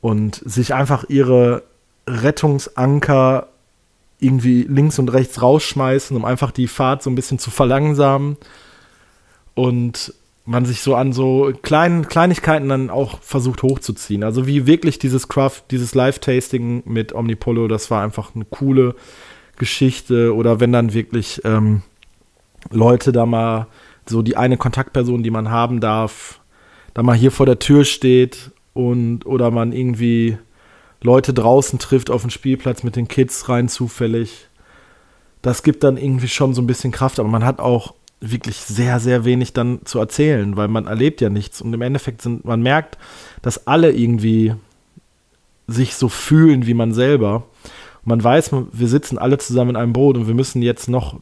Und 0.00 0.40
sich 0.44 0.74
einfach 0.74 1.06
ihre 1.08 1.64
Rettungsanker 2.06 3.48
irgendwie 4.20 4.62
links 4.62 4.98
und 4.98 5.12
rechts 5.12 5.42
rausschmeißen, 5.42 6.16
um 6.16 6.24
einfach 6.24 6.50
die 6.50 6.68
Fahrt 6.68 7.02
so 7.02 7.10
ein 7.10 7.14
bisschen 7.14 7.38
zu 7.38 7.50
verlangsamen. 7.50 8.36
Und 9.54 10.14
man 10.44 10.64
sich 10.64 10.80
so 10.80 10.94
an 10.94 11.12
so 11.12 11.52
kleinen 11.62 12.08
Kleinigkeiten 12.08 12.68
dann 12.68 12.88
auch 12.88 13.20
versucht 13.20 13.62
hochzuziehen. 13.62 14.24
Also 14.24 14.46
wie 14.46 14.66
wirklich 14.66 14.98
dieses 14.98 15.28
Craft, 15.28 15.64
dieses 15.70 15.94
Live-Tasting 15.94 16.84
mit 16.86 17.14
Omnipolo, 17.14 17.68
das 17.68 17.90
war 17.90 18.02
einfach 18.02 18.34
eine 18.34 18.46
coole 18.46 18.94
Geschichte. 19.56 20.34
Oder 20.34 20.58
wenn 20.58 20.72
dann 20.72 20.94
wirklich 20.94 21.42
ähm, 21.44 21.82
Leute 22.70 23.12
da 23.12 23.26
mal 23.26 23.66
so 24.06 24.22
die 24.22 24.36
eine 24.36 24.56
Kontaktperson, 24.56 25.22
die 25.22 25.30
man 25.30 25.50
haben 25.50 25.80
darf, 25.80 26.40
da 26.94 27.02
mal 27.02 27.16
hier 27.16 27.30
vor 27.30 27.46
der 27.46 27.58
Tür 27.58 27.84
steht 27.84 28.50
und 28.72 29.26
oder 29.26 29.50
man 29.50 29.72
irgendwie 29.72 30.38
Leute 31.00 31.32
draußen 31.32 31.78
trifft 31.78 32.10
auf 32.10 32.22
dem 32.22 32.30
Spielplatz 32.30 32.82
mit 32.82 32.96
den 32.96 33.08
Kids 33.08 33.48
rein 33.48 33.68
zufällig. 33.68 34.48
Das 35.42 35.62
gibt 35.62 35.84
dann 35.84 35.96
irgendwie 35.96 36.28
schon 36.28 36.54
so 36.54 36.62
ein 36.62 36.66
bisschen 36.66 36.90
Kraft, 36.90 37.20
aber 37.20 37.28
man 37.28 37.44
hat 37.44 37.60
auch 37.60 37.94
wirklich 38.20 38.56
sehr, 38.56 38.98
sehr 38.98 39.24
wenig 39.24 39.52
dann 39.52 39.80
zu 39.84 40.00
erzählen, 40.00 40.56
weil 40.56 40.68
man 40.68 40.86
erlebt 40.86 41.20
ja 41.20 41.30
nichts. 41.30 41.60
Und 41.62 41.72
im 41.72 41.82
Endeffekt 41.82 42.22
sind, 42.22 42.44
man 42.44 42.60
merkt, 42.60 42.98
dass 43.42 43.66
alle 43.66 43.92
irgendwie 43.92 44.54
sich 45.68 45.94
so 45.94 46.08
fühlen 46.08 46.66
wie 46.66 46.74
man 46.74 46.92
selber. 46.92 47.44
Und 48.02 48.06
man 48.06 48.24
weiß, 48.24 48.50
wir 48.72 48.88
sitzen 48.88 49.18
alle 49.18 49.38
zusammen 49.38 49.70
in 49.70 49.76
einem 49.76 49.92
Boot 49.92 50.16
und 50.16 50.26
wir 50.26 50.34
müssen 50.34 50.62
jetzt 50.62 50.88
noch 50.88 51.20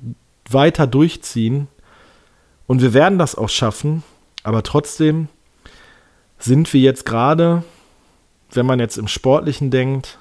weiter 0.49 0.87
durchziehen. 0.87 1.69
Und 2.67 2.81
wir 2.81 2.95
werden 2.95 3.19
das 3.19 3.35
auch 3.35 3.49
schaffen, 3.49 4.03
aber 4.43 4.63
trotzdem 4.63 5.29
sind 6.39 6.73
wir 6.73 6.81
jetzt 6.81 7.05
gerade, 7.05 7.63
wenn 8.57 8.67
man 8.67 8.81
jetzt 8.81 8.99
im 8.99 9.09
Sportlichen 9.09 9.71
denkt, 9.71 10.19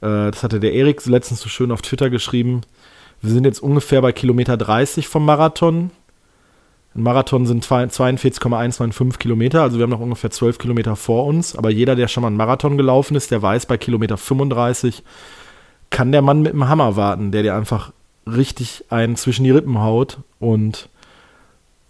äh, 0.00 0.30
das 0.30 0.42
hatte 0.42 0.60
der 0.60 0.72
Erik 0.72 1.04
letztens 1.06 1.40
so 1.40 1.48
schön 1.48 1.72
auf 1.72 1.82
Twitter 1.82 2.10
geschrieben, 2.10 2.62
wir 3.20 3.30
sind 3.30 3.44
jetzt 3.44 3.62
ungefähr 3.62 4.02
bei 4.02 4.12
Kilometer 4.12 4.56
30 4.56 5.06
vom 5.06 5.24
Marathon. 5.24 5.92
Ein 6.94 7.02
Marathon 7.02 7.46
sind 7.46 7.64
42,195 7.64 9.18
Kilometer, 9.18 9.62
also 9.62 9.78
wir 9.78 9.84
haben 9.84 9.90
noch 9.90 10.00
ungefähr 10.00 10.30
12 10.30 10.58
Kilometer 10.58 10.96
vor 10.96 11.26
uns. 11.26 11.56
Aber 11.56 11.70
jeder, 11.70 11.94
der 11.94 12.08
schon 12.08 12.22
mal 12.22 12.28
einen 12.28 12.36
Marathon 12.36 12.76
gelaufen 12.76 13.16
ist, 13.16 13.30
der 13.30 13.40
weiß, 13.40 13.66
bei 13.66 13.78
Kilometer 13.78 14.16
35 14.16 15.04
kann 15.90 16.10
der 16.10 16.20
Mann 16.20 16.42
mit 16.42 16.52
dem 16.52 16.68
Hammer 16.68 16.96
warten, 16.96 17.30
der 17.30 17.42
dir 17.44 17.54
einfach 17.54 17.92
richtig 18.26 18.84
einen 18.90 19.16
zwischen 19.16 19.44
die 19.44 19.50
Rippen 19.50 19.80
haut 19.80 20.18
und 20.38 20.88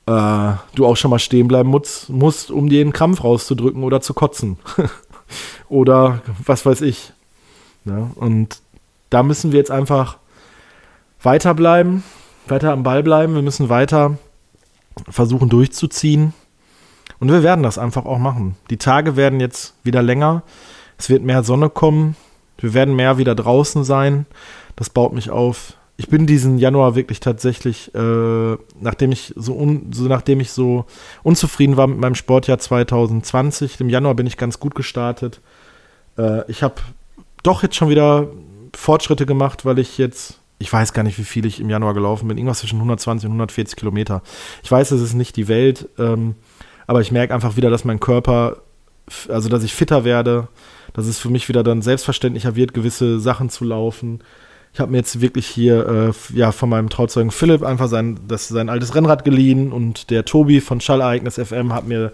äh, 0.06 0.52
du 0.74 0.86
auch 0.86 0.96
schon 0.96 1.10
mal 1.10 1.18
stehen 1.18 1.48
bleiben 1.48 1.68
musst, 1.70 2.08
musst, 2.10 2.50
um 2.50 2.68
dir 2.68 2.80
einen 2.80 2.92
Krampf 2.92 3.24
rauszudrücken 3.24 3.84
oder 3.84 4.00
zu 4.00 4.14
kotzen. 4.14 4.58
oder 5.68 6.22
was 6.44 6.64
weiß 6.66 6.80
ich. 6.82 7.12
Ja, 7.84 8.10
und 8.14 8.60
da 9.10 9.22
müssen 9.22 9.52
wir 9.52 9.58
jetzt 9.58 9.70
einfach 9.70 10.18
weiterbleiben, 11.22 12.02
weiter 12.46 12.72
am 12.72 12.82
Ball 12.82 13.02
bleiben. 13.02 13.34
Wir 13.34 13.42
müssen 13.42 13.68
weiter 13.68 14.16
versuchen 15.08 15.48
durchzuziehen. 15.48 16.32
Und 17.18 17.30
wir 17.30 17.42
werden 17.42 17.62
das 17.62 17.78
einfach 17.78 18.04
auch 18.04 18.18
machen. 18.18 18.56
Die 18.70 18.78
Tage 18.78 19.16
werden 19.16 19.38
jetzt 19.38 19.74
wieder 19.84 20.02
länger. 20.02 20.42
Es 20.98 21.08
wird 21.08 21.22
mehr 21.22 21.44
Sonne 21.44 21.70
kommen. 21.70 22.16
Wir 22.58 22.74
werden 22.74 22.96
mehr 22.96 23.18
wieder 23.18 23.34
draußen 23.34 23.84
sein. 23.84 24.26
Das 24.76 24.90
baut 24.90 25.12
mich 25.12 25.30
auf. 25.30 25.74
Ich 25.96 26.08
bin 26.08 26.26
diesen 26.26 26.58
Januar 26.58 26.94
wirklich 26.94 27.20
tatsächlich, 27.20 27.94
äh, 27.94 28.56
nachdem 28.80 29.12
ich 29.12 29.32
so, 29.36 29.54
un, 29.54 29.92
so 29.92 30.04
nachdem 30.04 30.40
ich 30.40 30.50
so 30.50 30.86
unzufrieden 31.22 31.76
war 31.76 31.86
mit 31.86 31.98
meinem 31.98 32.14
Sportjahr 32.14 32.58
2020, 32.58 33.80
im 33.80 33.88
Januar 33.88 34.14
bin 34.14 34.26
ich 34.26 34.36
ganz 34.36 34.58
gut 34.58 34.74
gestartet. 34.74 35.40
Äh, 36.18 36.50
ich 36.50 36.62
habe 36.62 36.76
doch 37.42 37.62
jetzt 37.62 37.76
schon 37.76 37.88
wieder 37.88 38.28
Fortschritte 38.74 39.26
gemacht, 39.26 39.64
weil 39.64 39.78
ich 39.78 39.98
jetzt 39.98 40.38
ich 40.62 40.72
weiß 40.72 40.92
gar 40.92 41.02
nicht, 41.02 41.18
wie 41.18 41.24
viel 41.24 41.44
ich 41.44 41.60
im 41.60 41.68
Januar 41.68 41.92
gelaufen 41.92 42.28
bin, 42.28 42.38
irgendwas 42.38 42.60
zwischen 42.60 42.76
120 42.76 43.26
und 43.26 43.32
140 43.32 43.76
Kilometer. 43.76 44.22
Ich 44.62 44.70
weiß, 44.70 44.92
es 44.92 45.02
ist 45.02 45.14
nicht 45.14 45.36
die 45.36 45.48
Welt, 45.48 45.88
ähm, 45.98 46.36
aber 46.86 47.00
ich 47.00 47.12
merke 47.12 47.34
einfach 47.34 47.56
wieder, 47.56 47.68
dass 47.68 47.84
mein 47.84 48.00
Körper, 48.00 48.58
also 49.28 49.48
dass 49.48 49.64
ich 49.64 49.74
fitter 49.74 50.04
werde, 50.04 50.48
dass 50.94 51.06
es 51.06 51.18
für 51.18 51.30
mich 51.30 51.48
wieder 51.48 51.62
dann 51.62 51.82
selbstverständlicher 51.82 52.54
wird, 52.54 52.74
gewisse 52.74 53.18
Sachen 53.18 53.50
zu 53.50 53.64
laufen. 53.64 54.20
Ich 54.74 54.80
habe 54.80 54.90
mir 54.90 54.98
jetzt 54.98 55.20
wirklich 55.20 55.46
hier 55.46 55.86
äh, 55.86 56.36
ja, 56.36 56.50
von 56.50 56.70
meinem 56.70 56.88
Trauzeugen 56.88 57.30
Philipp 57.30 57.62
einfach 57.62 57.88
sein, 57.88 58.20
das, 58.26 58.48
sein 58.48 58.70
altes 58.70 58.94
Rennrad 58.94 59.24
geliehen 59.24 59.70
und 59.70 60.10
der 60.10 60.24
Tobi 60.24 60.62
von 60.62 60.80
Schallereignis 60.80 61.34
FM 61.34 61.74
hat 61.74 61.86
mir 61.86 62.12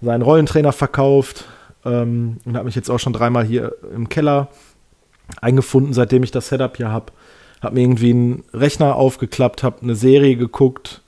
seinen 0.00 0.22
Rollentrainer 0.22 0.72
verkauft 0.72 1.46
ähm, 1.84 2.38
und 2.44 2.56
hat 2.56 2.64
mich 2.64 2.76
jetzt 2.76 2.90
auch 2.90 3.00
schon 3.00 3.12
dreimal 3.12 3.44
hier 3.44 3.74
im 3.92 4.08
Keller 4.08 4.48
eingefunden, 5.40 5.92
seitdem 5.92 6.22
ich 6.22 6.30
das 6.30 6.48
Setup 6.48 6.76
hier 6.76 6.90
habe. 6.90 7.12
Habe 7.60 7.74
mir 7.74 7.82
irgendwie 7.82 8.10
einen 8.10 8.44
Rechner 8.54 8.94
aufgeklappt, 8.94 9.64
habe 9.64 9.82
eine 9.82 9.96
Serie 9.96 10.36
geguckt 10.36 11.02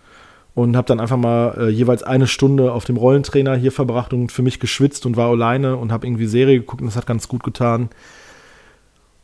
und 0.55 0.77
habe 0.77 0.87
dann 0.87 1.01
einfach 1.01 1.17
mal 1.17 1.55
äh, 1.59 1.69
jeweils 1.69 2.03
eine 2.03 2.27
Stunde 2.27 2.73
auf 2.73 2.85
dem 2.85 2.97
Rollentrainer 2.97 3.55
hier 3.55 3.73
verbracht 3.73 4.13
und 4.13 4.33
für 4.33 4.43
mich 4.43 4.59
geschwitzt 4.59 5.07
und 5.07 5.17
war 5.17 5.31
alleine 5.31 5.77
und 5.77 5.93
habe 5.93 6.07
irgendwie 6.07 6.27
Serie 6.27 6.59
geguckt 6.59 6.83
und 6.83 6.89
das 6.89 6.97
hat 6.97 7.07
ganz 7.07 7.29
gut 7.29 7.43
getan. 7.45 7.89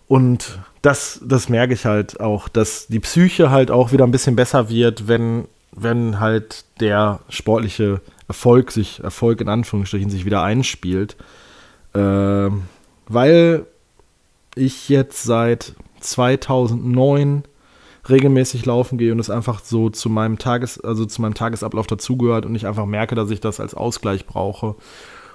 Und 0.08 0.58
das, 0.82 1.20
das 1.22 1.48
merke 1.48 1.74
ich 1.74 1.84
halt 1.84 2.20
auch, 2.20 2.48
dass 2.48 2.86
die 2.88 3.00
Psyche 3.00 3.50
halt 3.50 3.70
auch 3.70 3.92
wieder 3.92 4.04
ein 4.04 4.10
bisschen 4.10 4.36
besser 4.36 4.70
wird, 4.70 5.06
wenn, 5.06 5.46
wenn 5.72 6.18
halt 6.18 6.64
der 6.80 7.20
sportliche 7.28 8.00
Erfolg 8.26 8.72
sich, 8.72 9.00
Erfolg 9.04 9.40
in 9.40 9.48
Anführungsstrichen, 9.48 10.10
sich 10.10 10.24
wieder 10.24 10.42
einspielt. 10.42 11.16
Äh, 11.94 12.50
weil 13.06 13.66
ich 14.54 14.88
jetzt 14.88 15.22
seit 15.22 15.74
2009 16.00 17.44
regelmäßig 18.08 18.64
laufen 18.64 18.98
gehe 18.98 19.12
und 19.12 19.18
es 19.18 19.30
einfach 19.30 19.60
so 19.62 19.90
zu 19.90 20.08
meinem 20.08 20.38
Tages, 20.38 20.80
also 20.80 21.04
zu 21.04 21.20
meinem 21.20 21.34
Tagesablauf 21.34 21.86
dazugehört 21.86 22.46
und 22.46 22.54
ich 22.54 22.66
einfach 22.66 22.86
merke, 22.86 23.14
dass 23.14 23.30
ich 23.30 23.40
das 23.40 23.60
als 23.60 23.74
Ausgleich 23.74 24.26
brauche 24.26 24.74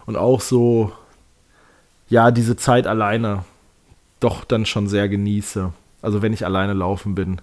und 0.05 0.17
auch 0.17 0.41
so 0.41 0.91
ja 2.09 2.31
diese 2.31 2.55
Zeit 2.55 2.87
alleine 2.87 3.45
doch 4.23 4.43
dann 4.43 4.65
schon 4.65 4.87
sehr 4.87 5.09
genieße. 5.09 5.73
Also 6.01 6.21
wenn 6.21 6.33
ich 6.33 6.45
alleine 6.45 6.73
laufen 6.73 7.15
bin, 7.15 7.39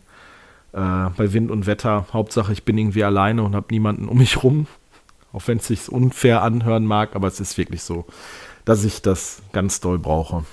äh, 0.73 1.11
bei 1.17 1.33
Wind 1.33 1.51
und 1.51 1.67
Wetter, 1.67 2.07
Hauptsache 2.13 2.53
ich 2.53 2.65
bin 2.65 2.79
irgendwie 2.79 3.05
alleine 3.05 3.43
und 3.43 3.55
habe 3.55 3.67
niemanden 3.71 4.09
um 4.09 4.19
mich 4.19 4.43
rum, 4.43 4.67
auch 5.33 5.43
wenn 5.47 5.59
es 5.59 5.67
sich 5.67 5.89
unfair 5.91 6.43
anhören 6.43 6.85
mag, 6.85 7.15
aber 7.15 7.29
es 7.29 7.41
ist 7.41 7.59
wirklich 7.59 7.83
so, 7.83 8.07
dass 8.65 8.85
ich 8.85 9.03
das 9.03 9.43
ganz 9.53 9.81
doll 9.81 9.99
brauche. 9.99 10.45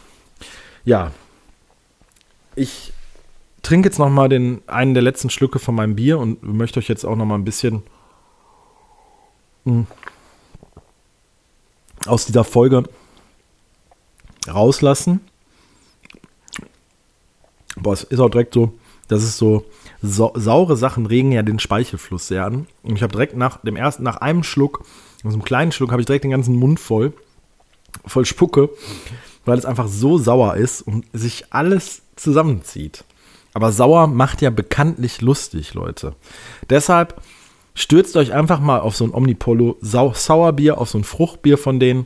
Ja, 0.85 1.11
ich 2.55 2.93
trinke 3.61 3.89
jetzt 3.89 3.99
noch 3.99 4.09
mal 4.09 4.29
den 4.29 4.61
einen 4.67 4.93
der 4.93 5.03
letzten 5.03 5.29
Schlücke 5.29 5.59
von 5.59 5.75
meinem 5.75 5.95
Bier 5.95 6.19
und 6.19 6.41
möchte 6.43 6.79
euch 6.79 6.87
jetzt 6.87 7.05
auch 7.05 7.15
noch 7.15 7.25
mal 7.25 7.35
ein 7.35 7.45
bisschen 7.45 7.83
hm, 9.65 9.85
aus 12.05 12.25
dieser 12.25 12.43
Folge 12.43 12.83
rauslassen. 14.47 15.21
Boah, 17.81 17.93
es 17.93 18.03
ist 18.03 18.19
auch 18.19 18.29
direkt 18.29 18.53
so, 18.53 18.73
das 19.07 19.23
ist 19.23 19.37
so, 19.37 19.65
so 20.01 20.31
saure 20.35 20.75
Sachen 20.75 21.05
regen 21.05 21.31
ja 21.31 21.43
den 21.43 21.59
Speichelfluss 21.59 22.27
sehr 22.27 22.45
an. 22.45 22.67
Und 22.83 22.95
ich 22.95 23.03
habe 23.03 23.11
direkt 23.11 23.35
nach 23.35 23.61
dem 23.61 23.75
ersten, 23.75 24.03
nach 24.03 24.17
einem 24.17 24.43
Schluck, 24.43 24.83
aus 25.23 25.33
einem 25.33 25.43
kleinen 25.43 25.71
Schluck, 25.71 25.91
habe 25.91 26.01
ich 26.01 26.05
direkt 26.05 26.23
den 26.23 26.31
ganzen 26.31 26.55
Mund 26.55 26.79
voll, 26.79 27.13
voll 28.05 28.25
Spucke, 28.25 28.69
weil 29.45 29.57
es 29.57 29.65
einfach 29.65 29.87
so 29.87 30.17
sauer 30.17 30.55
ist 30.55 30.81
und 30.81 31.05
sich 31.13 31.45
alles 31.51 32.01
zusammenzieht. 32.15 33.03
Aber 33.53 33.71
sauer 33.71 34.07
macht 34.07 34.41
ja 34.41 34.49
bekanntlich 34.49 35.21
lustig, 35.21 35.73
Leute. 35.73 36.13
Deshalb 36.69 37.19
stürzt 37.73 38.17
euch 38.17 38.33
einfach 38.33 38.59
mal 38.59 38.79
auf 38.79 38.95
so 38.95 39.03
ein 39.05 39.13
Omnipolo 39.13 39.77
Sau 39.81 40.13
Sauerbier, 40.13 40.77
auf 40.77 40.89
so 40.89 40.97
ein 40.97 41.03
Fruchtbier 41.03 41.57
von 41.57 41.79
denen. 41.79 42.05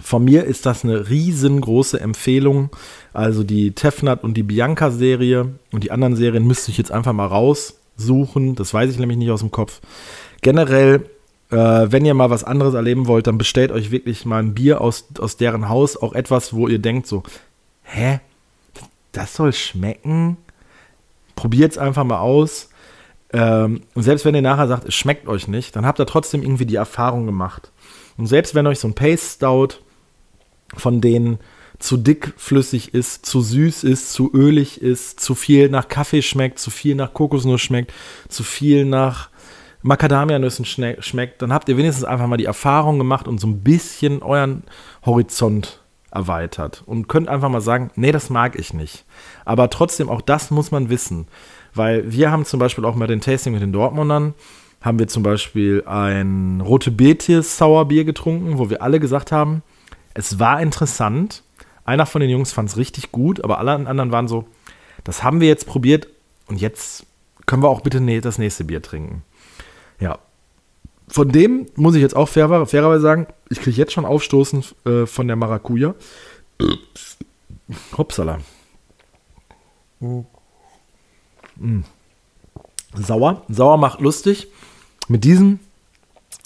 Von 0.00 0.24
mir 0.24 0.44
ist 0.44 0.66
das 0.66 0.84
eine 0.84 1.08
riesengroße 1.08 2.00
Empfehlung. 2.00 2.70
Also 3.12 3.44
die 3.44 3.72
Tefnat 3.72 4.24
und 4.24 4.34
die 4.34 4.42
Bianca-Serie 4.42 5.54
und 5.72 5.84
die 5.84 5.90
anderen 5.90 6.16
Serien 6.16 6.46
müsste 6.46 6.70
ich 6.70 6.78
jetzt 6.78 6.92
einfach 6.92 7.12
mal 7.12 7.26
raussuchen. 7.26 8.56
Das 8.56 8.74
weiß 8.74 8.90
ich 8.90 8.98
nämlich 8.98 9.18
nicht 9.18 9.30
aus 9.30 9.40
dem 9.40 9.52
Kopf. 9.52 9.80
Generell, 10.42 11.08
äh, 11.50 11.56
wenn 11.56 12.04
ihr 12.04 12.14
mal 12.14 12.30
was 12.30 12.44
anderes 12.44 12.74
erleben 12.74 13.06
wollt, 13.06 13.26
dann 13.26 13.38
bestellt 13.38 13.70
euch 13.70 13.90
wirklich 13.90 14.26
mal 14.26 14.42
ein 14.42 14.54
Bier 14.54 14.80
aus, 14.80 15.06
aus 15.18 15.36
deren 15.36 15.68
Haus. 15.68 15.96
Auch 15.96 16.14
etwas, 16.14 16.52
wo 16.52 16.66
ihr 16.66 16.80
denkt 16.80 17.06
so, 17.06 17.22
hä? 17.82 18.20
das 19.16 19.34
soll 19.34 19.52
schmecken. 19.52 20.36
Probiert 21.34 21.72
es 21.72 21.78
einfach 21.78 22.04
mal 22.04 22.18
aus. 22.18 22.68
Ähm, 23.32 23.82
und 23.94 24.02
selbst 24.02 24.24
wenn 24.24 24.34
ihr 24.34 24.42
nachher 24.42 24.68
sagt, 24.68 24.84
es 24.86 24.94
schmeckt 24.94 25.26
euch 25.26 25.48
nicht, 25.48 25.74
dann 25.74 25.86
habt 25.86 25.98
ihr 25.98 26.06
trotzdem 26.06 26.42
irgendwie 26.42 26.66
die 26.66 26.76
Erfahrung 26.76 27.26
gemacht. 27.26 27.72
Und 28.16 28.26
selbst 28.26 28.54
wenn 28.54 28.66
euch 28.66 28.78
so 28.78 28.88
ein 28.88 28.94
Paste 28.94 29.28
Stout 29.36 29.80
von 30.74 31.00
denen 31.00 31.38
zu 31.78 31.96
dickflüssig 31.96 32.94
ist, 32.94 33.26
zu 33.26 33.40
süß 33.40 33.84
ist, 33.84 34.12
zu 34.12 34.32
ölig 34.32 34.80
ist, 34.80 35.20
zu 35.20 35.34
viel 35.34 35.68
nach 35.68 35.88
Kaffee 35.88 36.22
schmeckt, 36.22 36.58
zu 36.58 36.70
viel 36.70 36.94
nach 36.94 37.12
Kokosnuss 37.12 37.60
schmeckt, 37.60 37.92
zu 38.28 38.42
viel 38.42 38.84
nach 38.84 39.28
Macadamianüssen 39.82 40.64
schmeckt, 40.64 41.42
dann 41.42 41.52
habt 41.52 41.68
ihr 41.68 41.76
wenigstens 41.76 42.04
einfach 42.04 42.26
mal 42.26 42.38
die 42.38 42.46
Erfahrung 42.46 42.98
gemacht 42.98 43.28
und 43.28 43.38
so 43.38 43.46
ein 43.46 43.62
bisschen 43.62 44.22
euren 44.22 44.64
Horizont 45.04 45.80
erweitert. 46.10 46.82
Und 46.86 47.08
könnt 47.08 47.28
einfach 47.28 47.50
mal 47.50 47.60
sagen, 47.60 47.90
nee, 47.94 48.10
das 48.10 48.30
mag 48.30 48.58
ich 48.58 48.72
nicht. 48.72 49.04
Aber 49.44 49.70
trotzdem, 49.70 50.08
auch 50.08 50.22
das 50.22 50.50
muss 50.50 50.70
man 50.70 50.88
wissen, 50.88 51.28
weil 51.74 52.10
wir 52.10 52.30
haben 52.30 52.44
zum 52.44 52.58
Beispiel 52.58 52.84
auch 52.84 52.94
mal 52.94 53.06
den 53.06 53.20
Tasting 53.20 53.52
mit 53.52 53.62
den 53.62 53.72
Dortmundern, 53.72 54.34
haben 54.80 54.98
wir 54.98 55.08
zum 55.08 55.22
Beispiel 55.22 55.82
ein 55.86 56.60
Rote 56.60 56.90
Betis 56.90 57.58
Sauerbier 57.58 58.04
getrunken, 58.04 58.58
wo 58.58 58.70
wir 58.70 58.82
alle 58.82 59.00
gesagt 59.00 59.32
haben, 59.32 59.62
es 60.14 60.38
war 60.38 60.60
interessant. 60.60 61.42
Einer 61.84 62.06
von 62.06 62.20
den 62.20 62.30
Jungs 62.30 62.52
fand 62.52 62.68
es 62.68 62.76
richtig 62.76 63.12
gut, 63.12 63.42
aber 63.42 63.58
alle 63.58 63.72
anderen 63.72 64.12
waren 64.12 64.28
so, 64.28 64.46
das 65.04 65.22
haben 65.22 65.40
wir 65.40 65.48
jetzt 65.48 65.66
probiert 65.66 66.08
und 66.46 66.60
jetzt 66.60 67.06
können 67.46 67.62
wir 67.62 67.68
auch 67.68 67.80
bitte 67.80 68.00
das 68.20 68.38
nächste 68.38 68.64
Bier 68.64 68.82
trinken. 68.82 69.22
Ja, 70.00 70.18
von 71.08 71.28
dem 71.30 71.66
muss 71.76 71.94
ich 71.94 72.02
jetzt 72.02 72.16
auch 72.16 72.28
fair, 72.28 72.66
fairerweise 72.66 73.02
sagen, 73.02 73.26
ich 73.48 73.60
kriege 73.60 73.76
jetzt 73.76 73.92
schon 73.92 74.04
Aufstoßen 74.04 74.64
äh, 74.84 75.06
von 75.06 75.26
der 75.26 75.36
Maracuja. 75.36 75.94
Hopsala. 77.96 78.40
Mm. 80.00 80.20
Sauer. 82.98 83.42
Sauer 83.48 83.76
macht 83.76 84.00
lustig. 84.00 84.48
Mit 85.08 85.24
diesem, 85.24 85.60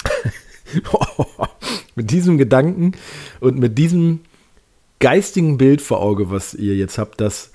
mit 1.94 2.10
diesem 2.10 2.38
Gedanken 2.38 2.92
und 3.40 3.58
mit 3.58 3.78
diesem 3.78 4.20
geistigen 4.98 5.58
Bild 5.58 5.80
vor 5.80 6.00
Auge, 6.00 6.30
was 6.30 6.54
ihr 6.54 6.76
jetzt 6.76 6.98
habt, 6.98 7.20
dass 7.20 7.50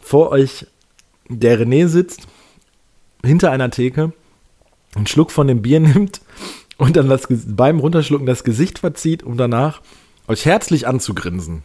vor 0.00 0.30
euch 0.30 0.66
der 1.28 1.58
René 1.58 1.88
sitzt, 1.88 2.28
hinter 3.24 3.50
einer 3.50 3.70
Theke, 3.70 4.12
einen 4.94 5.06
Schluck 5.06 5.30
von 5.30 5.46
dem 5.46 5.62
Bier 5.62 5.80
nimmt 5.80 6.20
und 6.76 6.96
dann 6.96 7.08
das, 7.08 7.26
beim 7.28 7.80
Runterschlucken 7.80 8.26
das 8.26 8.44
Gesicht 8.44 8.78
verzieht, 8.78 9.22
um 9.22 9.36
danach 9.36 9.82
euch 10.28 10.46
herzlich 10.46 10.86
anzugrinsen, 10.86 11.62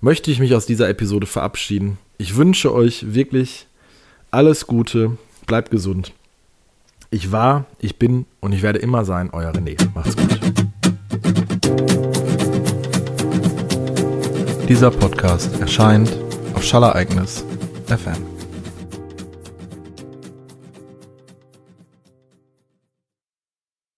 möchte 0.00 0.30
ich 0.30 0.38
mich 0.38 0.54
aus 0.54 0.66
dieser 0.66 0.88
Episode 0.88 1.26
verabschieden. 1.26 1.98
Ich 2.18 2.36
wünsche 2.36 2.72
euch 2.72 3.14
wirklich 3.14 3.66
alles 4.30 4.66
Gute, 4.66 5.18
bleibt 5.50 5.72
gesund. 5.72 6.12
Ich 7.10 7.32
war, 7.32 7.64
ich 7.80 7.98
bin 7.98 8.24
und 8.38 8.52
ich 8.52 8.62
werde 8.62 8.78
immer 8.78 9.04
sein, 9.04 9.30
euer 9.32 9.50
René. 9.50 9.76
Macht's 9.96 10.16
gut. 10.16 10.38
Dieser 14.68 14.92
Podcast 14.92 15.60
erscheint 15.60 16.16
auf 16.54 16.62
Schallereignis 16.62 17.44
FM. 17.88 18.39